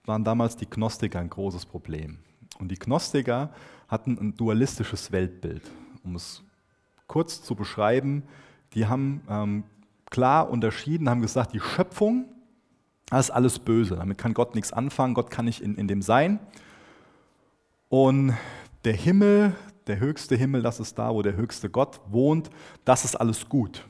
[0.06, 2.20] waren damals die Gnostiker ein großes Problem.
[2.60, 3.52] Und die Gnostiker
[3.88, 5.64] hatten ein dualistisches Weltbild.
[6.04, 6.44] Um es
[7.08, 8.24] kurz zu beschreiben,
[8.74, 9.64] die haben ähm,
[10.10, 12.26] klar unterschieden, haben gesagt, die Schöpfung
[13.10, 13.96] das ist alles böse.
[13.96, 15.14] Damit kann Gott nichts anfangen.
[15.14, 16.40] Gott kann nicht in, in dem sein.
[17.90, 18.34] Und
[18.84, 19.56] der Himmel,
[19.88, 22.50] der höchste Himmel, das ist da, wo der höchste Gott wohnt,
[22.84, 23.86] das ist alles gut.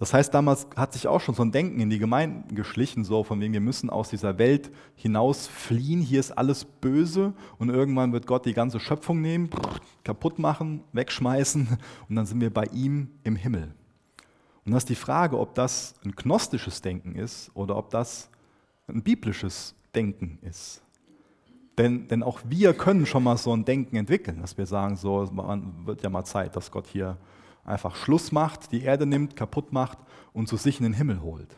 [0.00, 3.22] Das heißt, damals hat sich auch schon so ein Denken in die Gemeinden geschlichen, so
[3.22, 8.10] von wegen, wir müssen aus dieser Welt hinaus fliehen, hier ist alles böse und irgendwann
[8.14, 9.50] wird Gott die ganze Schöpfung nehmen,
[10.02, 11.68] kaputt machen, wegschmeißen
[12.08, 13.74] und dann sind wir bei ihm im Himmel.
[14.64, 18.30] Und das ist die Frage, ob das ein gnostisches Denken ist oder ob das
[18.88, 20.82] ein biblisches Denken ist.
[21.76, 25.28] Denn, denn auch wir können schon mal so ein Denken entwickeln, dass wir sagen, so
[25.84, 27.18] wird ja mal Zeit, dass Gott hier
[27.70, 29.98] einfach Schluss macht, die Erde nimmt, kaputt macht
[30.32, 31.56] und zu sich in den Himmel holt.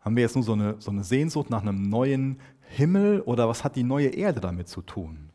[0.00, 3.64] Haben wir jetzt nur so eine, so eine Sehnsucht nach einem neuen Himmel oder was
[3.64, 5.30] hat die neue Erde damit zu tun?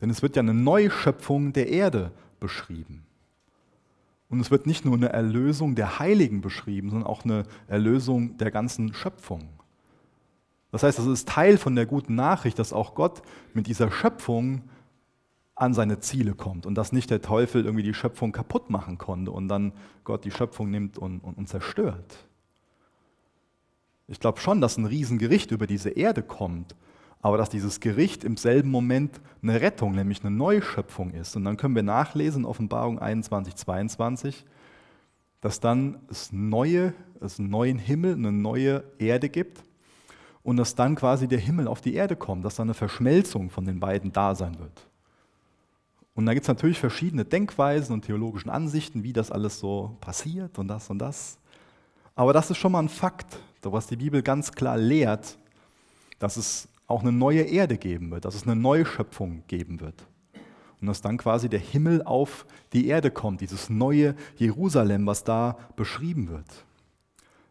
[0.00, 3.06] Denn es wird ja eine Neuschöpfung der Erde beschrieben.
[4.28, 8.50] Und es wird nicht nur eine Erlösung der Heiligen beschrieben, sondern auch eine Erlösung der
[8.50, 9.48] ganzen Schöpfung.
[10.72, 14.62] Das heißt, es ist Teil von der guten Nachricht, dass auch Gott mit dieser Schöpfung
[15.54, 19.30] an seine Ziele kommt und dass nicht der Teufel irgendwie die Schöpfung kaputt machen konnte
[19.30, 22.26] und dann Gott die Schöpfung nimmt und, und, und zerstört.
[24.08, 26.74] Ich glaube schon, dass ein Riesengericht über diese Erde kommt
[27.24, 31.34] aber dass dieses Gericht im selben Moment eine Rettung, nämlich eine Neuschöpfung ist.
[31.36, 34.44] Und dann können wir nachlesen, in Offenbarung 21, 22,
[35.40, 36.92] dass dann es, neue,
[37.22, 39.64] es einen neuen Himmel, eine neue Erde gibt
[40.42, 43.64] und dass dann quasi der Himmel auf die Erde kommt, dass dann eine Verschmelzung von
[43.64, 44.86] den beiden da sein wird.
[46.14, 50.58] Und da gibt es natürlich verschiedene Denkweisen und theologischen Ansichten, wie das alles so passiert
[50.58, 51.38] und das und das.
[52.14, 55.38] Aber das ist schon mal ein Fakt, was die Bibel ganz klar lehrt,
[56.18, 60.06] dass es auch eine neue Erde geben wird, dass es eine neue Schöpfung geben wird.
[60.80, 65.56] Und dass dann quasi der Himmel auf die Erde kommt, dieses neue Jerusalem, was da
[65.76, 66.66] beschrieben wird.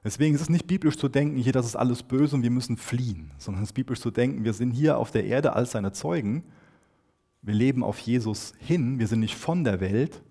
[0.03, 2.77] Deswegen ist es nicht biblisch zu denken, hier, das ist alles böse und wir müssen
[2.77, 5.93] fliehen, sondern es ist biblisch zu denken, wir sind hier auf der Erde als seine
[5.93, 6.43] Zeugen.
[7.43, 10.23] Wir leben auf Jesus hin, wir sind nicht von der Welt,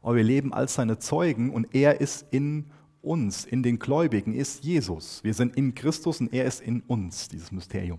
[0.00, 2.66] aber wir leben als seine Zeugen und er ist in
[3.02, 5.24] uns, in den Gläubigen ist Jesus.
[5.24, 7.98] Wir sind in Christus und er ist in uns, dieses Mysterium.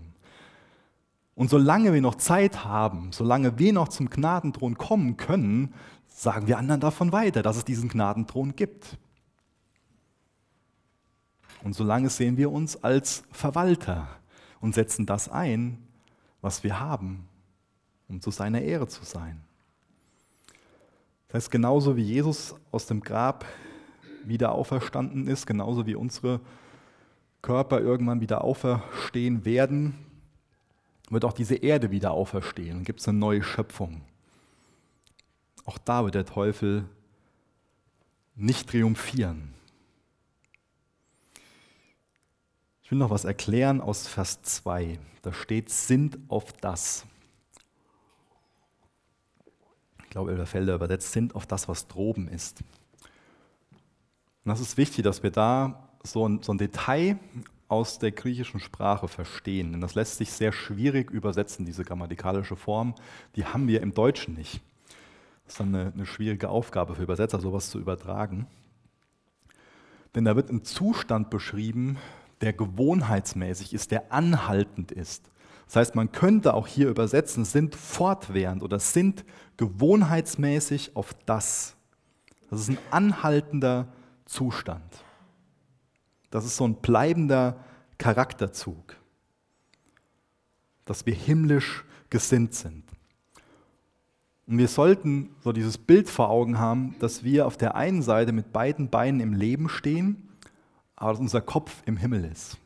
[1.34, 5.74] Und solange wir noch Zeit haben, solange wir noch zum Gnadenthron kommen können,
[6.06, 8.96] sagen wir anderen davon weiter, dass es diesen Gnadenthron gibt.
[11.62, 14.08] Und solange sehen wir uns als Verwalter
[14.60, 15.78] und setzen das ein,
[16.40, 17.26] was wir haben,
[18.08, 19.40] um zu seiner Ehre zu sein.
[21.28, 23.44] Das heißt, genauso wie Jesus aus dem Grab
[24.24, 26.40] wieder auferstanden ist, genauso wie unsere
[27.42, 29.94] Körper irgendwann wieder auferstehen werden,
[31.10, 34.00] wird auch diese Erde wieder auferstehen und gibt es eine neue Schöpfung.
[35.64, 36.86] Auch da wird der Teufel
[38.34, 39.54] nicht triumphieren.
[42.82, 44.98] Ich will noch was erklären aus Vers 2.
[45.22, 47.06] Da steht, sind auf das.
[50.03, 52.62] Ich glaube, Elberfelder übersetzt, sind auf das, was droben ist.
[54.44, 57.18] Und das ist wichtig, dass wir da so ein, so ein Detail
[57.66, 59.72] aus der griechischen Sprache verstehen.
[59.72, 62.94] Denn das lässt sich sehr schwierig übersetzen, diese grammatikalische Form.
[63.34, 64.60] Die haben wir im Deutschen nicht.
[65.44, 68.46] Das ist dann eine, eine schwierige Aufgabe für Übersetzer, sowas zu übertragen.
[70.14, 71.98] Denn da wird ein Zustand beschrieben,
[72.40, 75.28] der gewohnheitsmäßig ist, der anhaltend ist.
[75.66, 79.24] Das heißt, man könnte auch hier übersetzen, sind fortwährend oder sind
[79.56, 81.76] gewohnheitsmäßig auf das.
[82.50, 83.88] Das ist ein anhaltender
[84.26, 85.04] Zustand.
[86.30, 87.56] Das ist so ein bleibender
[87.98, 88.96] Charakterzug,
[90.84, 92.84] dass wir himmlisch gesinnt sind.
[94.46, 98.32] Und wir sollten so dieses Bild vor Augen haben, dass wir auf der einen Seite
[98.32, 100.28] mit beiden Beinen im Leben stehen,
[100.96, 102.58] aber dass unser Kopf im Himmel ist.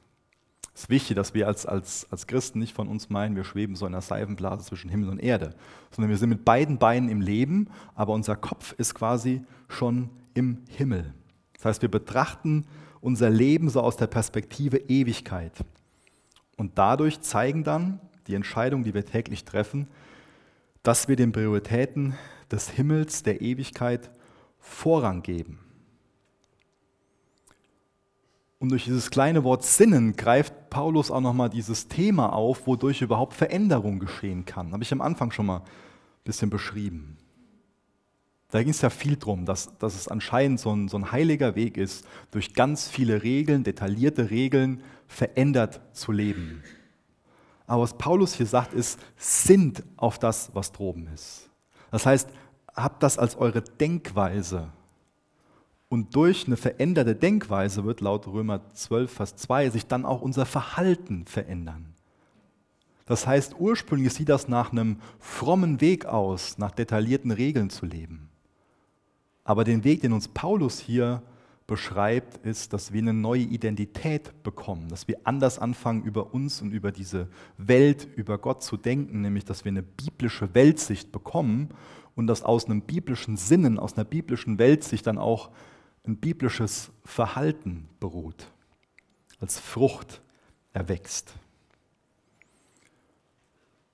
[0.79, 3.75] Es ist wichtig, dass wir als, als, als Christen nicht von uns meinen, wir schweben
[3.75, 5.57] so in einer Seifenblase zwischen Himmel und Erde,
[5.91, 10.59] sondern wir sind mit beiden Beinen im Leben, aber unser Kopf ist quasi schon im
[10.69, 11.13] Himmel.
[11.55, 12.65] Das heißt, wir betrachten
[13.01, 15.53] unser Leben so aus der Perspektive Ewigkeit.
[16.57, 17.99] Und dadurch zeigen dann
[18.29, 19.89] die Entscheidungen, die wir täglich treffen,
[20.85, 22.15] dass wir den Prioritäten
[22.53, 24.13] des Himmels, der Ewigkeit
[24.61, 25.59] Vorrang geben.
[28.59, 33.35] Und durch dieses kleine Wort Sinnen greift Paulus auch nochmal dieses Thema auf, wodurch überhaupt
[33.35, 34.73] Veränderung geschehen kann.
[34.73, 35.65] Habe ich am Anfang schon mal ein
[36.25, 37.17] bisschen beschrieben.
[38.51, 41.55] Da ging es ja viel drum, dass, dass es anscheinend so ein, so ein heiliger
[41.55, 46.63] Weg ist, durch ganz viele Regeln, detaillierte Regeln, verändert zu leben.
[47.67, 51.51] Aber was Paulus hier sagt, ist, sind auf das, was droben ist.
[51.91, 52.31] Das heißt,
[52.75, 54.73] habt das als eure Denkweise.
[55.89, 60.45] Und durch eine veränderte Denkweise wird laut Römer 12, Vers 2 sich dann auch unser
[60.45, 61.95] Verhalten verändern.
[63.07, 68.29] Das heißt, ursprünglich sieht das nach einem frommen Weg aus, nach detaillierten Regeln zu leben.
[69.45, 71.23] Aber den Weg, den uns Paulus hier
[71.67, 76.73] beschreibt, ist, dass wir eine neue Identität bekommen, dass wir anders anfangen, über uns und
[76.73, 81.71] über diese Welt, über Gott zu denken, nämlich dass wir eine biblische Weltsicht bekommen
[82.15, 85.51] und dass aus einem biblischen Sinnen, aus einer biblischen Weltsicht dann auch
[86.09, 88.51] ein biblisches Verhalten beruht,
[89.41, 90.23] als Frucht
[90.73, 91.35] erwächst.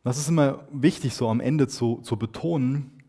[0.04, 3.02] Das ist immer wichtig, so am Ende zu, zu betonen,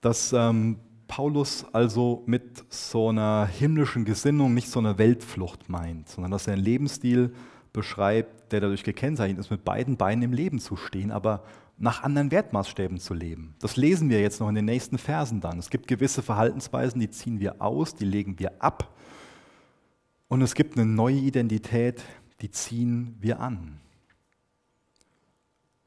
[0.00, 6.30] dass ähm, Paulus also mit so einer himmlischen Gesinnung nicht so eine Weltflucht meint, sondern
[6.32, 7.34] dass er einen Lebensstil
[7.72, 11.44] beschreibt, der dadurch gekennzeichnet ist, mit beiden Beinen im Leben zu stehen, aber
[11.82, 13.56] nach anderen Wertmaßstäben zu leben.
[13.58, 15.58] Das lesen wir jetzt noch in den nächsten Versen dann.
[15.58, 18.94] Es gibt gewisse Verhaltensweisen, die ziehen wir aus, die legen wir ab.
[20.28, 22.04] Und es gibt eine neue Identität,
[22.40, 23.80] die ziehen wir an.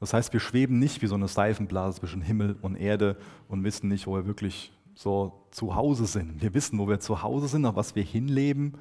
[0.02, 3.18] Das heißt, wir schweben nicht wie so eine Seifenblase zwischen Himmel und Erde
[3.48, 6.42] und wissen nicht, wo wir wirklich so zu Hause sind.
[6.42, 8.74] Wir wissen, wo wir zu Hause sind, auf was wir hinleben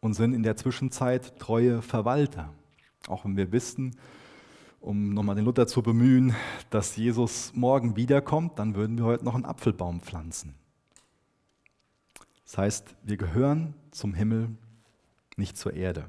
[0.00, 2.52] und sind in der Zwischenzeit treue Verwalter.
[3.06, 3.94] Auch wenn wir wissen,
[4.86, 6.34] um nochmal den Luther zu bemühen,
[6.70, 10.54] dass Jesus morgen wiederkommt, dann würden wir heute noch einen Apfelbaum pflanzen.
[12.44, 14.50] Das heißt, wir gehören zum Himmel,
[15.36, 16.06] nicht zur Erde.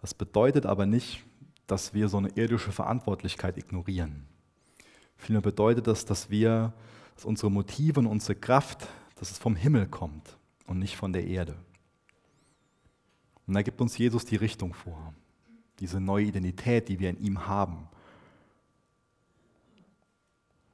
[0.00, 1.24] Das bedeutet aber nicht,
[1.66, 4.24] dass wir so eine irdische Verantwortlichkeit ignorieren.
[5.16, 6.72] Vielmehr bedeutet das, dass wir
[7.14, 11.26] dass unsere Motive und unsere Kraft, dass es vom Himmel kommt und nicht von der
[11.26, 11.56] Erde.
[13.46, 15.12] Und da gibt uns Jesus die Richtung vor,
[15.80, 17.88] diese neue Identität, die wir in ihm haben.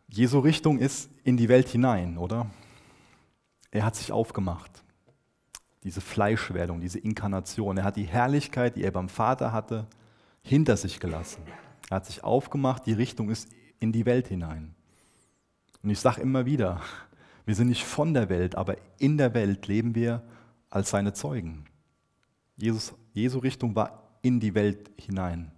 [0.09, 2.51] Jesu Richtung ist in die Welt hinein, oder?
[3.71, 4.83] Er hat sich aufgemacht.
[5.85, 7.77] Diese Fleischwerdung, diese Inkarnation.
[7.77, 9.87] Er hat die Herrlichkeit, die er beim Vater hatte,
[10.43, 11.43] hinter sich gelassen.
[11.91, 13.49] Er hat sich aufgemacht, die Richtung ist
[13.81, 14.75] in die Welt hinein.
[15.83, 16.81] Und ich sage immer wieder,
[17.47, 20.23] wir sind nicht von der Welt, aber in der Welt leben wir
[20.71, 21.65] als seine Zeugen.
[22.57, 25.53] Jesus, Jesu Richtung war in die Welt hinein.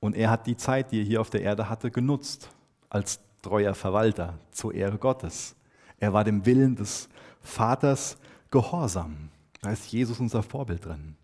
[0.00, 2.50] Und er hat die Zeit, die er hier auf der Erde hatte, genutzt
[2.88, 5.56] als treuer Verwalter zur Ehre Gottes.
[5.98, 7.08] Er war dem Willen des
[7.40, 8.16] Vaters
[8.50, 9.30] gehorsam.
[9.60, 11.16] Da ist Jesus unser Vorbild drin.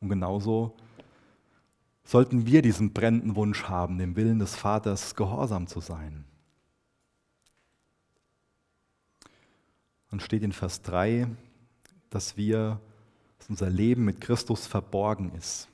[0.00, 0.76] Und genauso
[2.04, 6.24] sollten wir diesen brennenden Wunsch haben, dem Willen des Vaters gehorsam zu sein.
[10.10, 11.26] Und steht in Vers 3,
[12.08, 12.80] dass wir,
[13.48, 15.68] unser Leben mit Christus verborgen ist.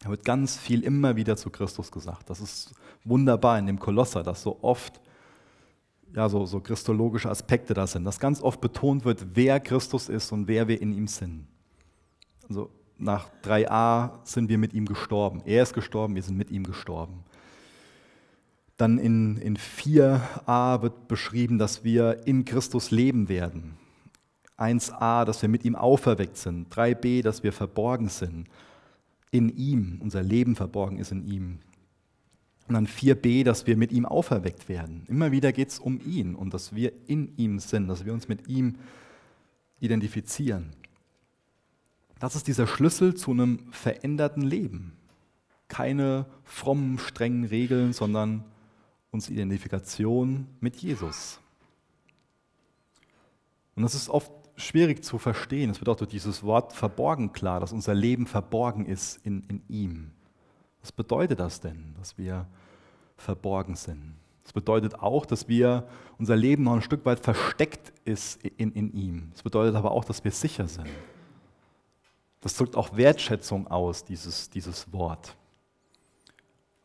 [0.00, 2.28] Da wird ganz viel immer wieder zu Christus gesagt.
[2.28, 5.00] Das ist wunderbar in dem Kolosser, dass so oft
[6.14, 10.30] ja, so, so christologische Aspekte da sind, dass ganz oft betont wird, wer Christus ist
[10.30, 11.46] und wer wir in ihm sind.
[12.48, 15.42] Also nach 3a sind wir mit ihm gestorben.
[15.44, 17.24] Er ist gestorben, wir sind mit ihm gestorben.
[18.76, 23.76] Dann in, in 4a wird beschrieben, dass wir in Christus leben werden.
[24.58, 26.72] 1a, dass wir mit ihm auferweckt sind.
[26.72, 28.46] 3b, dass wir verborgen sind.
[29.30, 31.58] In ihm, unser Leben verborgen ist in ihm.
[32.68, 35.04] Und dann 4b, dass wir mit ihm auferweckt werden.
[35.08, 38.28] Immer wieder geht es um ihn und dass wir in ihm sind, dass wir uns
[38.28, 38.76] mit ihm
[39.80, 40.70] identifizieren.
[42.20, 44.96] Das ist dieser Schlüssel zu einem veränderten Leben.
[45.68, 48.44] Keine frommen, strengen Regeln, sondern
[49.10, 51.38] unsere Identifikation mit Jesus.
[53.76, 55.70] Und das ist oft schwierig zu verstehen.
[55.70, 60.10] Es durch dieses Wort verborgen klar, dass unser Leben verborgen ist in, in ihm.
[60.80, 62.46] Was bedeutet das denn, dass wir
[63.16, 64.14] verborgen sind?
[64.42, 65.88] Das bedeutet auch, dass wir
[66.18, 69.30] unser Leben noch ein Stück weit versteckt ist in, in ihm.
[69.32, 70.88] Das bedeutet aber auch, dass wir sicher sind.
[72.42, 75.34] Das drückt auch Wertschätzung aus, dieses, dieses Wort.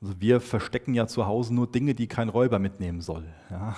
[0.01, 3.25] Also wir verstecken ja zu Hause nur Dinge, die kein Räuber mitnehmen soll.
[3.49, 3.75] Ja?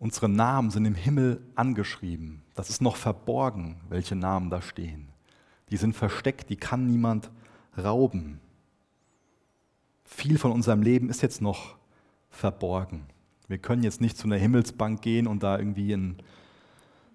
[0.00, 2.40] Unsere Namen sind im Himmel angeschrieben.
[2.54, 5.08] Das ist noch verborgen, welche Namen da stehen.
[5.68, 7.30] Die sind versteckt, die kann niemand
[7.76, 8.40] rauben.
[10.04, 11.76] Viel von unserem Leben ist jetzt noch
[12.30, 13.04] verborgen.
[13.46, 16.16] Wir können jetzt nicht zu einer Himmelsbank gehen und da irgendwie einen,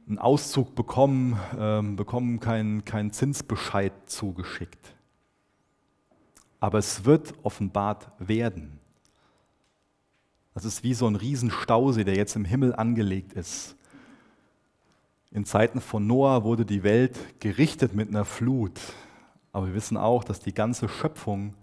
[0.07, 4.93] einen Auszug bekommen, ähm, bekommen keinen kein Zinsbescheid zugeschickt.
[6.59, 8.79] Aber es wird offenbart werden.
[10.55, 13.75] Das ist wie so ein Riesenstausee, der jetzt im Himmel angelegt ist.
[15.29, 18.79] In Zeiten von Noah wurde die Welt gerichtet mit einer Flut.
[19.51, 21.53] Aber wir wissen auch, dass die ganze Schöpfung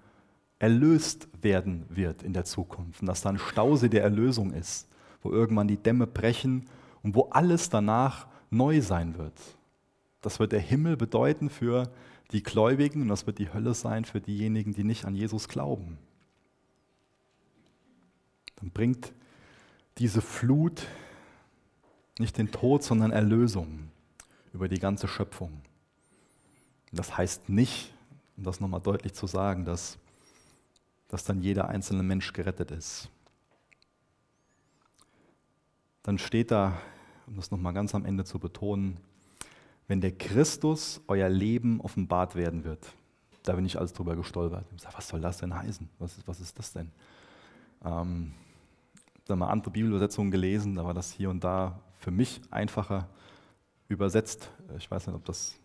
[0.58, 4.88] erlöst werden wird in der Zukunft und dass da ein Stausee der Erlösung ist,
[5.22, 6.66] wo irgendwann die Dämme brechen
[7.02, 9.32] und wo alles danach neu sein wird.
[10.20, 11.90] Das wird der Himmel bedeuten für
[12.30, 15.96] die Gläubigen und das wird die Hölle sein für diejenigen, die nicht an Jesus glauben.
[18.62, 19.12] Dann bringt
[19.98, 20.86] diese Flut
[22.18, 23.90] nicht den Tod, sondern Erlösung
[24.52, 25.62] über die ganze Schöpfung.
[26.92, 27.92] Das heißt nicht,
[28.36, 29.98] um das nochmal deutlich zu sagen, dass,
[31.08, 33.08] dass dann jeder einzelne Mensch gerettet ist.
[36.04, 36.80] Dann steht da,
[37.26, 38.98] um das nochmal ganz am Ende zu betonen,
[39.88, 42.92] wenn der Christus euer Leben offenbart werden wird.
[43.42, 44.66] Da bin ich alles drüber gestolpert.
[44.76, 45.88] Ich sage, was soll das denn heißen?
[45.98, 46.92] Was ist, was ist das denn?
[47.84, 48.32] Ähm,
[49.26, 53.08] da mal andere Bibelübersetzungen gelesen, da war das hier und da für mich einfacher
[53.88, 54.50] übersetzt.
[54.78, 55.58] Ich weiß nicht, ob das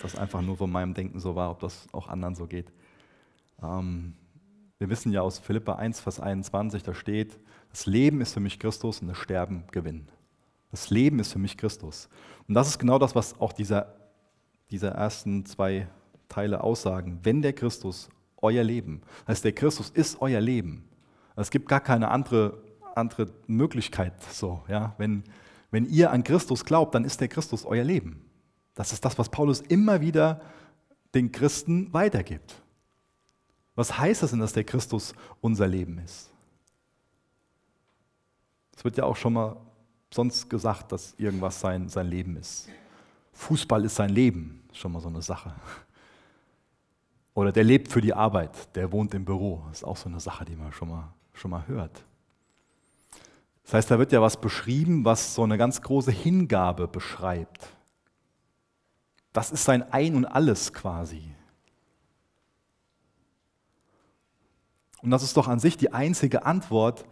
[0.00, 2.72] das einfach nur von meinem Denken so war, ob das auch anderen so geht.
[3.62, 4.14] Ähm,
[4.78, 7.38] wir wissen ja aus Philippa 1, Vers 21, da steht,
[7.70, 10.08] das Leben ist für mich Christus und das Sterben Gewinn.
[10.70, 12.08] Das Leben ist für mich Christus.
[12.48, 13.94] Und das ist genau das, was auch dieser,
[14.70, 15.88] diese ersten zwei
[16.28, 17.20] Teile aussagen.
[17.22, 18.08] Wenn der Christus
[18.42, 20.84] euer Leben, das heißt, der Christus ist euer Leben.
[21.36, 22.62] Es gibt gar keine andere,
[22.94, 24.62] andere Möglichkeit so.
[24.68, 24.94] Ja?
[24.98, 25.24] Wenn,
[25.70, 28.24] wenn ihr an Christus glaubt, dann ist der Christus euer Leben.
[28.74, 30.40] Das ist das, was Paulus immer wieder
[31.14, 32.60] den Christen weitergibt.
[33.74, 36.30] Was heißt das denn, dass der Christus unser Leben ist?
[38.76, 39.56] Es wird ja auch schon mal
[40.12, 42.68] sonst gesagt, dass irgendwas sein, sein Leben ist.
[43.32, 45.52] Fußball ist sein Leben, ist schon mal so eine Sache.
[47.34, 50.44] Oder der lebt für die Arbeit, der wohnt im Büro, ist auch so eine Sache,
[50.44, 52.04] die man schon mal, schon mal hört.
[53.64, 57.68] Das heißt, da wird ja was beschrieben, was so eine ganz große Hingabe beschreibt.
[59.32, 61.34] Das ist sein Ein und alles quasi.
[65.02, 67.04] Und das ist doch an sich die einzige Antwort,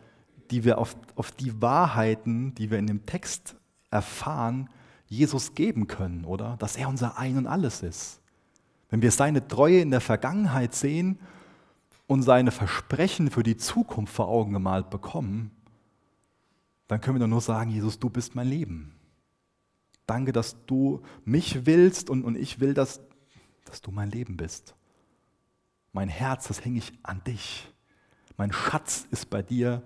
[0.50, 3.56] die wir auf, auf die Wahrheiten, die wir in dem Text
[3.90, 4.70] erfahren,
[5.06, 6.56] Jesus geben können, oder?
[6.58, 8.20] Dass er unser Ein und alles ist.
[8.88, 11.18] Wenn wir seine Treue in der Vergangenheit sehen
[12.12, 15.50] und seine Versprechen für die Zukunft vor Augen gemalt bekommen,
[16.86, 18.94] dann können wir doch nur sagen, Jesus, du bist mein Leben.
[20.06, 23.00] Danke, dass du mich willst und, und ich will, dass,
[23.64, 24.74] dass du mein Leben bist.
[25.92, 27.72] Mein Herz, das hänge ich an dich.
[28.36, 29.82] Mein Schatz ist bei dir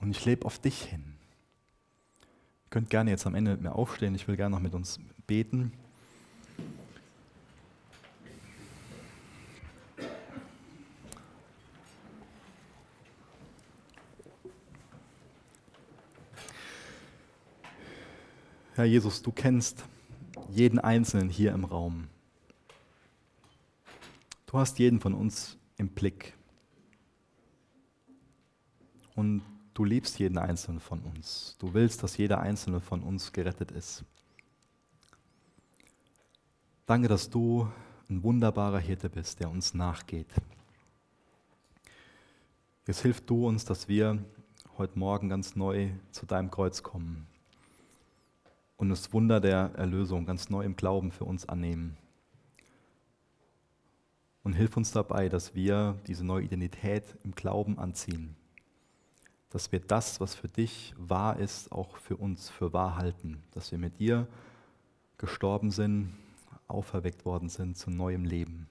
[0.00, 1.14] und ich lebe auf dich hin.
[2.64, 4.16] Ihr könnt gerne jetzt am Ende mit mir aufstehen.
[4.16, 4.98] Ich will gerne noch mit uns
[5.28, 5.72] beten.
[18.76, 19.84] Herr Jesus, du kennst
[20.48, 22.08] jeden Einzelnen hier im Raum.
[24.46, 26.34] Du hast jeden von uns im Blick.
[29.14, 29.42] Und
[29.74, 31.54] du liebst jeden Einzelnen von uns.
[31.60, 34.02] Du willst, dass jeder Einzelne von uns gerettet ist.
[36.84, 37.70] Danke, dass du
[38.10, 40.26] ein wunderbarer Hirte bist, der uns nachgeht.
[42.88, 44.18] Jetzt hilf du uns, dass wir
[44.78, 47.28] heute Morgen ganz neu zu deinem Kreuz kommen
[48.76, 51.96] und das Wunder der Erlösung ganz neu im Glauben für uns annehmen.
[54.42, 58.36] Und hilf uns dabei, dass wir diese neue Identität im Glauben anziehen.
[59.48, 63.42] Dass wir das, was für dich wahr ist, auch für uns für wahr halten.
[63.52, 64.26] Dass wir mit dir
[65.16, 66.14] gestorben sind,
[66.68, 68.68] auferweckt worden sind zu neuem Leben.